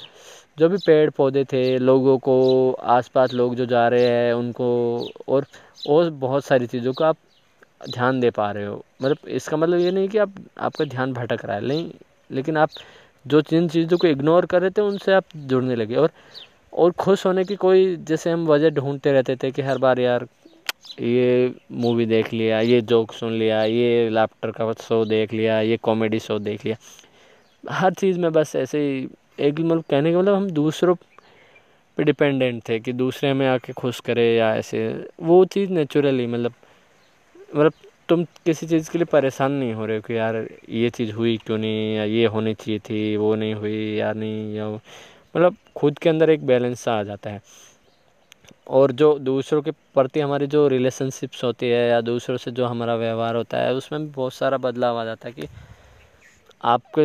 जो 0.59 0.69
भी 0.69 0.77
पेड़ 0.77 1.09
पौधे 1.09 1.43
थे, 1.43 1.77
लोगों 1.77 2.17
को, 2.17 2.71
आसपास 2.71 3.33
लोग 3.33 3.55
जो 3.55 3.65
जा 3.65 3.87
रहे 3.87 4.07
हैं, 4.07 4.33
उनको, 4.33 5.09
और 5.27 5.45
और 5.89 6.09
बहुत 6.09 6.45
सारी 6.45 6.67
चीज़ों 6.67 6.93
को 6.93 7.03
आप 7.03 7.17
ध्यान 7.89 8.19
दे 8.19 8.29
पा 8.31 8.51
रहे 8.51 8.65
हो। 8.65 8.83
मतलब 9.03 9.27
इसका 9.27 9.57
मतलब 9.57 9.79
ये 9.79 9.91
नहीं 9.91 10.09
कि 10.09 10.17
आप, 10.17 10.33
आपका 10.57 10.85
ध्यान 10.85 11.13
भटक 11.13 11.45
रहा 11.45 11.55
है, 11.55 11.65
नहीं 11.67 11.91
लेकिन 12.31 12.57
आप 12.57 12.69
जो 13.27 13.41
जिन 13.41 13.67
चीज़ों 13.69 13.97
को 13.97 14.07
इग्नोर 14.07 14.45
कर 14.45 14.61
रहे 14.61 14.69
थे, 14.69 14.81
उनसे 14.81 15.13
आप 15.13 15.23
जुड़ने 15.35 15.75
लगे। 15.75 15.95
और 15.95 16.11
और 16.73 16.91
खुश 16.91 17.25
होने 17.25 17.43
की 17.43 17.55
कोई, 17.55 17.95
जैसे 17.95 18.31
हम 18.31 18.47
वजह 18.47 18.69
ढूंढते 18.69 19.11
रहते 19.11 19.35
थे 19.35 19.51
कि 19.51 19.61
हर 19.61 19.77
बार 19.77 19.99
यार, 19.99 20.27
ये 21.01 21.53
मूवी 21.71 22.05
देख 22.05 22.33
लिया, 22.33 22.59
ये 22.59 22.81
जोक 22.81 23.11
सुन 23.11 23.33
लिया, 23.33 23.63
ये 23.63 24.09
लाफ्टर 24.09 24.51
का 24.51 24.73
शो 24.73 25.05
देख 25.05 25.33
लिया, 25.33 25.61
ये 25.61 25.77
कॉमेडी 25.77 26.19
शो 26.19 26.39
देख 26.39 26.65
लिया। 26.65 26.77
हर 27.69 27.93
चीज़ 27.93 28.19
में 28.19 28.31
बस 28.31 28.55
ऐसे 28.55 28.79
ही, 28.79 29.07
एक 29.39 29.59
मतलब 29.59 29.83
कहने 29.89 30.11
का 30.13 30.19
मतलब 30.19 30.35
हम 30.35 30.49
दूसरों 30.49 30.95
पे 31.97 32.03
डिपेंडेंट 32.03 32.63
थे 32.69 32.79
कि 32.79 32.93
दूसरे 32.93 33.29
हमें 33.29 33.47
आके 33.47 33.73
खुश 33.73 33.99
करे 33.99 34.35
या 34.35 34.55
ऐसे, 34.55 35.05
वो 35.21 35.45
चीज़ 35.45 35.71
नेचुरली 35.71 36.27
मतलब 36.27 36.53
मतलब 37.55 37.73
तुम 38.09 38.23
किसी 38.45 38.67
चीज़ 38.67 38.89
के 38.91 38.97
लिए 38.97 39.05
परेशान 39.05 39.51
नहीं 39.51 39.73
हो 39.73 39.85
रहे 39.85 39.95
हो 39.97 40.01
कि 40.01 40.17
यार 40.17 40.35
ये 40.69 40.89
चीज़ 40.89 41.11
हुई 41.11 41.37
क्यों 41.37 41.57
नहीं 41.57 41.95
या 41.95 42.03
ये 42.03 42.25
होनी 42.25 42.53
चाहिए 42.53 42.79
थी, 42.79 43.17
वो 43.17 43.35
नहीं 43.35 43.53
हुई 43.53 43.77
या 43.95 44.13
नहीं, 44.13 44.55
या 44.55 44.69
मतलब 44.69 45.55
खुद 45.75 45.99
के 45.99 46.09
अंदर 46.09 46.29
एक 46.29 46.45
बैलेंस 46.45 46.81
सा 46.81 46.99
आ 46.99 47.03
जाता 47.03 47.29
है। 47.29 47.41
और 48.67 48.91
जो 48.91 49.17
दूसरों 49.19 49.61
के 49.61 49.71
प्रति 49.71 50.19
हमारी 50.19 50.47
जो 50.47 50.67
रिलेशनशिप्स 50.67 51.43
होती 51.43 51.69
है 51.69 51.87
या 51.89 52.01
दूसरों 52.01 52.37
से 52.37 52.51
जो 52.51 52.65
हमारा 52.65 52.95
व्यवहार 52.95 53.35
होता 53.35 53.57
है, 53.57 53.73
उसमें 53.73 54.01
भी 54.01 54.11
बहुत 54.11 54.33
सारा 54.33 54.57
बदलाव 54.57 54.97
आ 54.97 55.05
जाता 55.05 55.27
है 55.27 55.33
कि 55.33 55.47
आपके, 56.63 57.03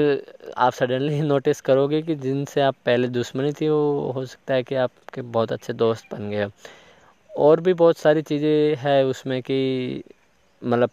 आप 0.53 0.73
सडनली 0.73 1.21
नोटिस 1.21 1.61
करोगे 1.69 2.03
कि 2.03 2.15
जिनसे 2.15 2.61
आप 2.61 2.75
पहले 2.87 3.09
दुश्मनी 3.09 3.53
थी, 3.53 3.69
वो 3.69 4.11
हो 4.13 4.25
सकता 4.27 4.55
है 4.55 4.63
कि 4.63 4.75
आपके 4.75 5.23
बहुत 5.23 5.53
अच्छे 5.53 5.73
दोस्त 5.73 6.15
बन 6.15 6.31
गए। 6.31 6.47
और 7.31 7.61
भी 7.61 7.75
बहुत 7.75 7.99
सारी 7.99 8.23
चीज़ें 8.23 8.77
हैं 8.77 9.05
उसमें 9.05 9.43
कि 9.43 10.03
मतलब 10.63 10.91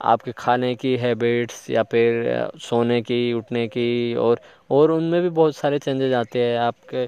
आपके 0.00 0.32
खाने 0.32 0.74
की 0.74 0.96
हैबिट्स 0.96 1.68
या 1.70 1.82
फिर 1.82 2.50
सोने 2.60 3.00
की, 3.02 3.32
उठने 3.32 3.66
की 3.68 4.14
और 4.14 4.40
और 4.70 4.90
उनमें 4.90 5.20
भी 5.22 5.28
बहुत 5.30 5.56
सारे 5.56 5.78
चेंजेज 5.78 6.12
आते 6.14 6.38
हैं। 6.38 6.58
आपके 6.58 7.06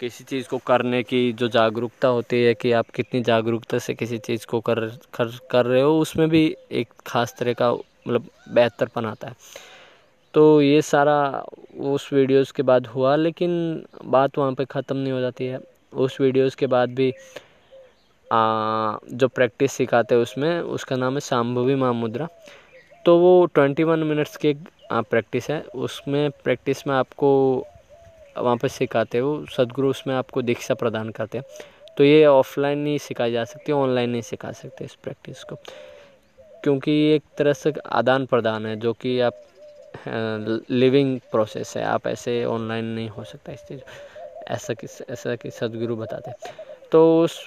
किसी 0.00 0.24
चीज़ 0.24 0.48
को 0.48 0.58
करने 0.58 1.02
की 1.02 1.32
जो 1.32 1.48
जागरूकता 1.48 2.08
होती 2.08 2.42
है 2.42 2.54
कि 2.54 2.72
आप 2.72 2.88
कितनी 2.90 3.20
जागरूकता 3.22 3.78
से 3.78 3.94
किसी 3.94 4.18
चीज़ 4.18 4.46
को 4.46 4.60
कर 4.60 4.80
कर 5.14 5.30
कर 5.50 5.66
रहे 5.66 5.80
हो, 5.80 5.98
उसमें 6.00 6.28
भी 6.28 6.56
एक 6.72 6.88
ख़ास 7.06 7.34
तरह 7.38 7.52
का 7.52 7.72
मतलब 7.72 8.28
बेहतरपन 8.54 9.06
आता 9.06 9.28
है। 9.28 9.34
तो 10.34 10.60
ये 10.62 10.82
सारा 10.82 11.44
उस 11.92 12.12
वीडियोस 12.12 12.50
के 12.52 12.62
बाद 12.62 12.86
हुआ, 12.86 13.14
लेकिन 13.16 13.84
बात 14.04 14.38
वहाँ 14.38 14.52
पे 14.52 14.64
ख़त्म 14.64 14.96
नहीं 14.96 15.12
हो 15.12 15.20
जाती 15.20 15.46
है। 15.46 15.58
उस 15.92 16.20
वीडियोस 16.20 16.54
के 16.54 16.66
बाद 16.66 16.94
भी 16.94 17.12
जो 19.12 19.28
प्रैक्टिस 19.28 19.72
सिखाते 19.72 20.14
हैं 20.14 20.22
उसमें, 20.22 20.60
उसका 20.60 20.96
नाम 20.96 21.14
है 21.14 21.20
शाम्भवी 21.20 21.74
महामुद्रा। 21.74 22.28
तो 23.06 23.18
वो 23.18 23.44
ट्वेंटी 23.54 23.84
वन 23.84 24.02
मिनट्स 24.02 24.36
की 24.36 24.52
प्रैक्टिस 24.92 25.48
है। 25.50 25.60
उसमें 25.74 26.30
प्रैक्टिस 26.44 26.86
में 26.86 26.94
आपको 26.94 27.30
वहाँ 28.38 28.56
पर 28.56 28.68
सिखाते 28.68 29.18
हैं 29.18 29.44
सदगुरु 29.56 29.88
उसमें 29.90 30.14
आपको 30.14 30.42
दीक्षा 30.42 30.74
प्रदान 30.74 31.10
करते 31.10 31.38
हैं। 31.38 31.44
तो 31.98 32.04
ये 32.04 32.24
ऑफलाइन 32.26 32.78
नहीं 32.78 32.98
सिखाई 32.98 33.32
जा 33.32 33.44
सकती 33.44 33.72
ऑनलाइन 33.72 34.10
नहीं 34.10 34.22
सिखा 34.22 34.52
सकते 34.52 34.84
इस 34.84 34.94
प्रैक्टिस 34.94 35.42
को। 35.44 35.56
क्योंकि 36.62 36.90
ये 36.90 37.14
एक 37.16 37.22
तरह 37.38 37.52
से 37.52 37.72
आदान 37.92 38.26
प्रदान 38.26 38.66
है, 38.66 38.76
जो 38.76 38.92
कि 38.92 39.20
आप 39.20 39.42
लिविंग 40.70 41.18
प्रोसेस 41.30 41.76
है। 41.76 41.84
आप 41.84 42.06
ऐसे 42.06 42.44
ऑनलाइन 42.44 42.84
नहीं 42.84 43.08
हो 43.08 43.24
सकता 43.24 43.52
इस 43.52 43.60
चीज़ 43.60 43.80
ऐसा 44.48 44.74
कि 44.74 44.86
ऐसा 45.10 45.34
कि 45.36 45.50
सदगुरु 45.50 45.96
बताते 45.96 46.32
तो 46.92 47.22
उस 47.22 47.44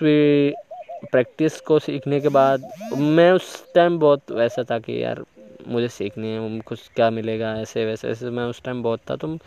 प्रैक्टिस 1.04 1.60
को 1.62 1.78
सीखने 1.80 2.20
के 2.22 2.30
बाद, 2.30 2.68
मैं 2.94 3.32
उस 3.32 3.66
टाइम 3.76 3.98
बहुत 4.00 4.32
वैसा 4.32 4.64
था 4.64 4.78
कि 4.80 5.02
यार, 5.04 5.24
मुझे 5.68 5.88
सीखनी 5.90 6.28
है 6.28 6.60
कुछ 6.62 6.88
क्या 6.96 7.10
मिलेगा, 7.10 7.54
ऐसे 7.56 7.86
वैसे, 7.86 8.08
ऐसे 8.10 8.30
मैं 8.30 8.44
उस 8.46 8.62
टाइम 8.64 8.84
बहुत 8.84 9.00
था। 9.10 9.16
तुम 9.16 9.38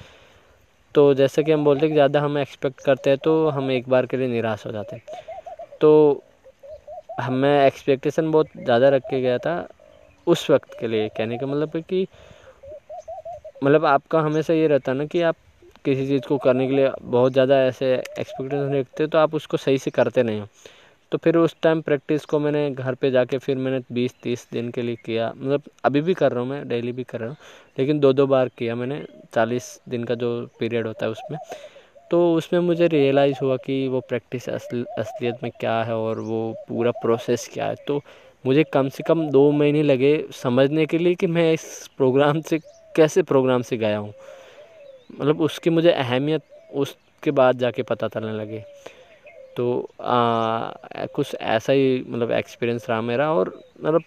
तो 0.95 1.13
जैसे 1.15 1.43
कि 1.43 1.53
हम 1.53 1.65
बोलते 1.65 1.81
हैं 1.81 1.91
कि 1.91 1.95
ज़्यादा 1.95 2.21
हम 2.21 2.39
एक्सपेक्ट 2.39 2.81
करते 2.81 3.11
हैं 3.11 3.19
तो 3.19 3.49
हम 3.49 3.71
एक 3.71 3.89
बार 3.89 4.07
के 4.07 4.17
लिए 4.17 4.29
निराश 4.29 4.67
हो 4.67 4.73
जाते 4.73 4.97
हैं। 4.97 5.03
तो 5.81 6.23
हमें 7.21 7.67
एक्सपेक्टेशन 7.67 8.31
बहुत 8.31 8.49
ज़्यादा 8.57 8.89
रख 8.89 9.03
के 9.11 9.21
गया 9.21 9.39
था 9.39 9.55
उस 10.27 10.51
वक्त 10.51 10.79
के 10.81 10.89
लिए, 10.89 11.09
कहने 11.09 11.39
का 11.39 11.47
मतलब 11.47 11.83
कि 11.83 12.07
मतलब 13.65 13.85
आपका 13.87 14.21
हमेशा 14.21 14.55
ये 14.55 14.67
रहता 14.69 14.93
ना 14.93 15.05
कि 15.07 15.23
आप 15.23 15.37
किसी 15.85 16.07
चीज़ 16.07 16.23
को 16.23 16.39
करने 16.39 16.67
के 16.69 16.75
लिए 16.75 16.91
बहुत 17.03 17.33
ज़्यादा 17.33 17.59
ऐसे 17.63 17.93
एक्सपेक्टेशन 17.95 18.75
रखते 18.75 19.03
हो 19.03 19.09
तो 19.09 19.19
आप 19.19 19.35
उसको 19.35 19.57
सही 19.57 19.79
से 19.79 19.91
करते 19.91 20.23
नहीं 20.23 20.41
हो। 20.41 20.47
तो 21.12 21.18
फिर 21.18 21.37
उस 21.37 21.55
टाइम 21.62 21.81
प्रैक्टिस 21.81 22.25
को 22.25 22.38
मैंने 22.38 22.70
घर 22.70 22.94
पे 22.94 23.11
जाके 23.11 23.38
फिर 23.38 23.57
मैंने 23.57 23.81
बीस, 23.92 24.14
तीस 24.23 24.46
दिन 24.53 24.70
के 24.70 24.83
लिए 24.83 24.96
किया। 24.96 25.33
मतलब 25.37 25.62
अभी 25.85 26.01
भी 26.01 26.14
कर 26.14 26.33
रहा 26.33 26.40
हूँ 26.40 26.49
मैं 26.51 26.68
डेली 26.68 26.92
भी 26.92 27.05
कर 27.05 27.20
रहा 27.20 27.29
हूँ, 27.29 27.37
लेकिन 27.79 28.01
दो 28.01 28.12
दो 28.12 28.27
बार 28.27 28.49
किया 28.49 28.75
मैंने, 28.75 29.05
चालीस 29.35 29.81
दिन 29.88 30.05
का 30.05 30.14
जो 30.14 30.31
पीरियड 30.61 30.87
होता 30.87 31.07
है 31.07 31.12
उसमें। 31.12 31.38
तो 32.11 32.35
उसमें 32.35 32.61
मुझे 32.61 32.87
रियलाइज़ 32.87 33.38
हुआ 33.42 33.57
कि 33.57 33.87
वो 33.88 34.01
प्रैक्टिस 34.01 34.49
असल, 34.49 34.85
असलियत 34.99 35.42
में 35.42 35.51
क्या 35.61 35.83
है 35.83 35.96
और 35.96 36.20
वो 36.20 36.55
पूरा 36.68 36.90
प्रोसेस 36.90 37.49
क्या 37.53 37.66
है। 37.66 37.75
तो 37.87 38.01
मुझे 38.44 38.64
कम 38.64 38.88
से 38.88 39.03
कम 39.03 39.27
दो 39.31 39.51
महीने 39.53 39.83
लगे 39.83 40.12
समझने 40.33 40.87
के 40.87 40.99
लिए 40.99 41.14
कि 41.14 41.27
मैं 41.27 41.53
इस 41.53 41.88
प्रोग्राम 41.96 42.40
से, 42.40 42.59
कैसे 42.94 43.23
प्रोग्राम 43.23 43.62
से 43.62 43.77
गया 43.77 43.99
हूँ। 43.99 44.12
मतलब 45.20 45.40
उसकी 45.40 45.70
मुझे 45.70 45.90
अहमियत, 45.90 46.42
उसके 46.73 47.31
बाद 47.31 47.59
जाके 47.59 47.83
पता 47.83 48.09
चलने 48.09 48.33
लगे। 48.33 48.64
तो 49.57 49.89
आ, 50.01 50.71
कुछ 51.07 51.35
ऐसा 51.35 51.73
ही 51.73 52.05
मतलब 52.09 52.31
एक्सपीरियंस 52.33 52.89
रहा 52.91 53.01
मेरा 53.01 53.33
और 53.33 53.53
मतलब 53.83 54.03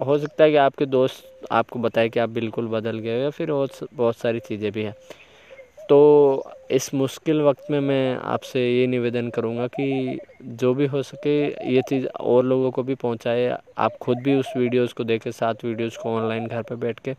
हो 0.00 0.18
सकता 0.18 0.44
है 0.44 0.50
कि 0.50 0.56
आपके 0.56 0.86
दोस्त 0.86 1.46
आपको 1.52 1.78
बताए 1.78 2.08
कि 2.08 2.20
आप 2.20 2.28
बिल्कुल 2.30 2.68
बदल 2.68 2.98
गए 2.98 3.22
या 3.22 3.30
फिर 3.30 3.50
और 3.50 3.68
बहुत 3.94 4.16
सारी 4.16 4.40
चीज़ें 4.40 4.70
भी 4.72 4.82
हैं। 4.82 4.94
तो 5.88 6.52
इस 6.70 6.92
मुश्किल 6.94 7.40
वक्त 7.42 7.70
में 7.70 7.78
मैं 7.80 8.16
आपसे 8.16 8.60
ये 8.70 8.86
निवेदन 8.86 9.28
करूँगा 9.30 9.66
कि 9.66 10.18
जो 10.42 10.72
भी 10.74 10.86
हो 10.86 11.02
सके 11.02 11.36
ये 11.74 11.82
चीज़ 11.82 12.06
और 12.06 12.44
लोगों 12.44 12.70
को 12.70 12.82
भी 12.82 12.94
पहुँचाए। 12.94 13.56
आप 13.78 13.96
खुद 14.00 14.18
भी 14.18 14.34
उस 14.34 14.52
वीडियोज़ 14.56 14.94
को 14.94 15.04
देखें 15.04 15.30
सात 15.30 15.64
वीडियोज़ 15.64 15.98
को 15.98 16.14
ऑनलाइन 16.16 16.46
घर 16.46 16.62
पर 16.62 16.76
बैठ 16.76 16.98
के। 16.98 17.14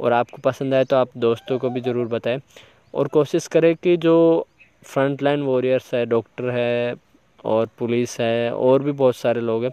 और 0.00 0.12
आपको 0.12 0.38
पसंद 0.42 0.74
आए 0.74 0.84
तो 0.84 0.96
आप 0.96 1.16
दोस्तों 1.16 1.58
को 1.58 1.70
भी 1.70 1.80
ज़रूर 1.80 2.06
बताएँ। 2.08 2.40
और 2.94 3.08
कोशिश 3.08 3.46
करें 3.46 3.74
कि 3.76 3.96
जो 3.96 4.46
फ्रंट 4.84 5.22
लाइन 5.22 5.42
वॉरियर्स 5.42 5.92
है 5.94 6.04
डॉक्टर 6.06 6.50
है 6.50 6.94
और 7.44 7.68
पुलिस 7.78 8.18
है 8.20 8.52
और 8.52 8.82
भी 8.82 8.92
बहुत 8.92 9.16
सारे 9.16 9.40
लोग 9.40 9.64
हैं। 9.64 9.70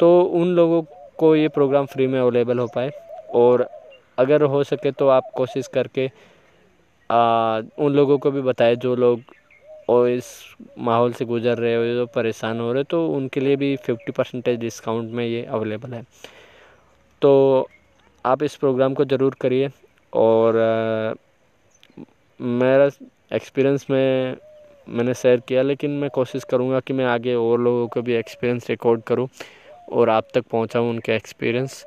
तो 0.00 0.20
उन 0.22 0.48
लोगों 0.54 0.82
को 1.18 1.34
ये 1.36 1.48
प्रोग्राम 1.48 1.86
फ्री 1.86 2.06
में 2.06 2.18
अवेलेबल 2.20 2.58
हो 2.58 2.66
पाए 2.74 2.90
और 3.34 3.66
अगर 4.18 4.42
हो 4.44 4.62
सके 4.64 4.90
तो 4.92 5.08
आप 5.08 5.30
कोशिश 5.36 5.66
करके 5.74 6.06
आ, 7.10 7.60
उन 7.78 7.92
लोगों 7.92 8.18
को 8.18 8.30
भी 8.30 8.40
बताएँ 8.42 8.76
जो 8.76 8.94
लोग 8.96 9.20
और 9.88 10.08
इस 10.08 10.26
माहौल 10.78 11.12
से 11.12 11.24
गुजर 11.24 11.58
रहे 11.58 11.74
हो 11.74 11.84
जो 11.94 12.06
परेशान 12.14 12.60
हो 12.60 12.72
रहे 12.72 12.84
तो 12.84 13.06
उनके 13.08 13.40
लिए 13.40 13.56
भी 13.56 13.74
फिफ्टी 13.76 14.12
परसेंटेज 14.12 14.58
डिस्काउंट 14.60 15.10
में 15.12 15.24
ये 15.26 15.44
अवेलेबल 15.44 15.94
है। 15.94 16.02
तो 17.22 17.68
आप 18.24 18.42
इस 18.42 18.56
प्रोग्राम 18.56 18.94
को 18.94 19.04
ज़रूर 19.04 19.34
करिए 19.40 19.70
और 20.12 20.56
आ, 20.56 21.14
मेरा 22.40 22.88
एक्सपीरियंस 23.32 23.86
में 23.90 24.36
मैंने 24.88 25.14
शेयर 25.14 25.40
किया 25.40 25.62
लेकिन 25.62 25.90
मैं 25.90 26.10
कोशिश 26.10 26.44
करूँगा 26.44 26.80
कि 26.80 26.92
मैं 26.92 27.04
आगे 27.04 27.34
और 27.34 27.60
लोगों 27.60 27.88
को 27.88 28.02
भी 28.02 28.12
एक्सपीरियंस 28.12 28.70
रिकॉर्ड 28.70 29.02
करूँ 29.02 29.28
और 29.92 30.10
आप 30.10 30.28
तक 30.34 30.44
पहुँचाऊँ 30.46 30.90
उनके 30.90 31.12
एक्सपीरियंस 31.12 31.84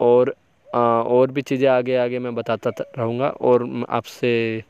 और 0.00 0.34
आ, 0.74 0.78
और 0.80 1.30
भी 1.30 1.42
चीज़ें 1.42 1.68
आगे 1.68 1.96
आगे 1.96 2.18
मैं 2.18 2.34
बताता 2.34 2.70
रहूँगा 2.98 3.28
और 3.28 3.84
आपसे 3.88 4.64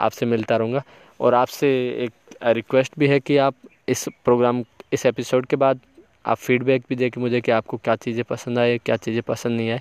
आपसे 0.00 0.26
मिलता 0.26 0.56
रहूँगा। 0.56 0.82
और 1.20 1.34
आपसे 1.34 1.68
एक 2.04 2.12
रिक्वेस्ट 2.46 2.92
भी 2.98 3.06
है 3.06 3.20
कि 3.20 3.36
आप 3.36 3.54
इस 3.88 4.08
प्रोग्राम 4.24 4.64
इस 4.92 5.06
एपिसोड 5.06 5.46
के 5.46 5.56
बाद 5.56 5.80
आप 6.26 6.36
फीडबैक 6.36 6.82
भी 6.88 6.96
दें 6.96 7.10
कि 7.10 7.20
मुझे 7.20 7.40
कि 7.40 7.52
आपको 7.52 7.76
क्या 7.76 7.96
चीज़ें 7.96 8.24
पसंद 8.24 8.58
आए 8.58 8.78
क्या 8.78 8.96
चीज़ें 8.96 9.22
पसंद 9.22 9.56
नहीं 9.56 9.70
आए 9.70 9.80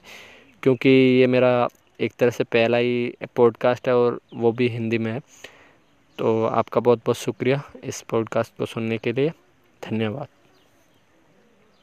क्योंकि 0.64 0.90
ये 0.90 1.28
मेरा 1.28 1.68
एक 2.00 2.14
तरह 2.14 2.30
से 2.30 2.44
पहला 2.44 2.78
ही 2.78 3.14
पॉडकास्ट 3.36 3.88
है 3.88 3.98
और 3.98 4.22
वो 4.34 4.52
भी 4.52 4.68
हिंदी 4.68 4.98
में 4.98 5.12
है। 5.12 5.22
तो 6.18 6.46
आपका 6.46 6.82
बहुत 6.82 7.00
बहुत 7.00 7.18
शुक्रिया 7.18 7.64
इस 7.84 8.02
पॉडकास्ट 8.02 8.58
को 8.58 8.66
सुनने 8.66 8.98
के 8.98 9.14
लिए। 9.14 9.30
धन्यवाद। 9.84 10.28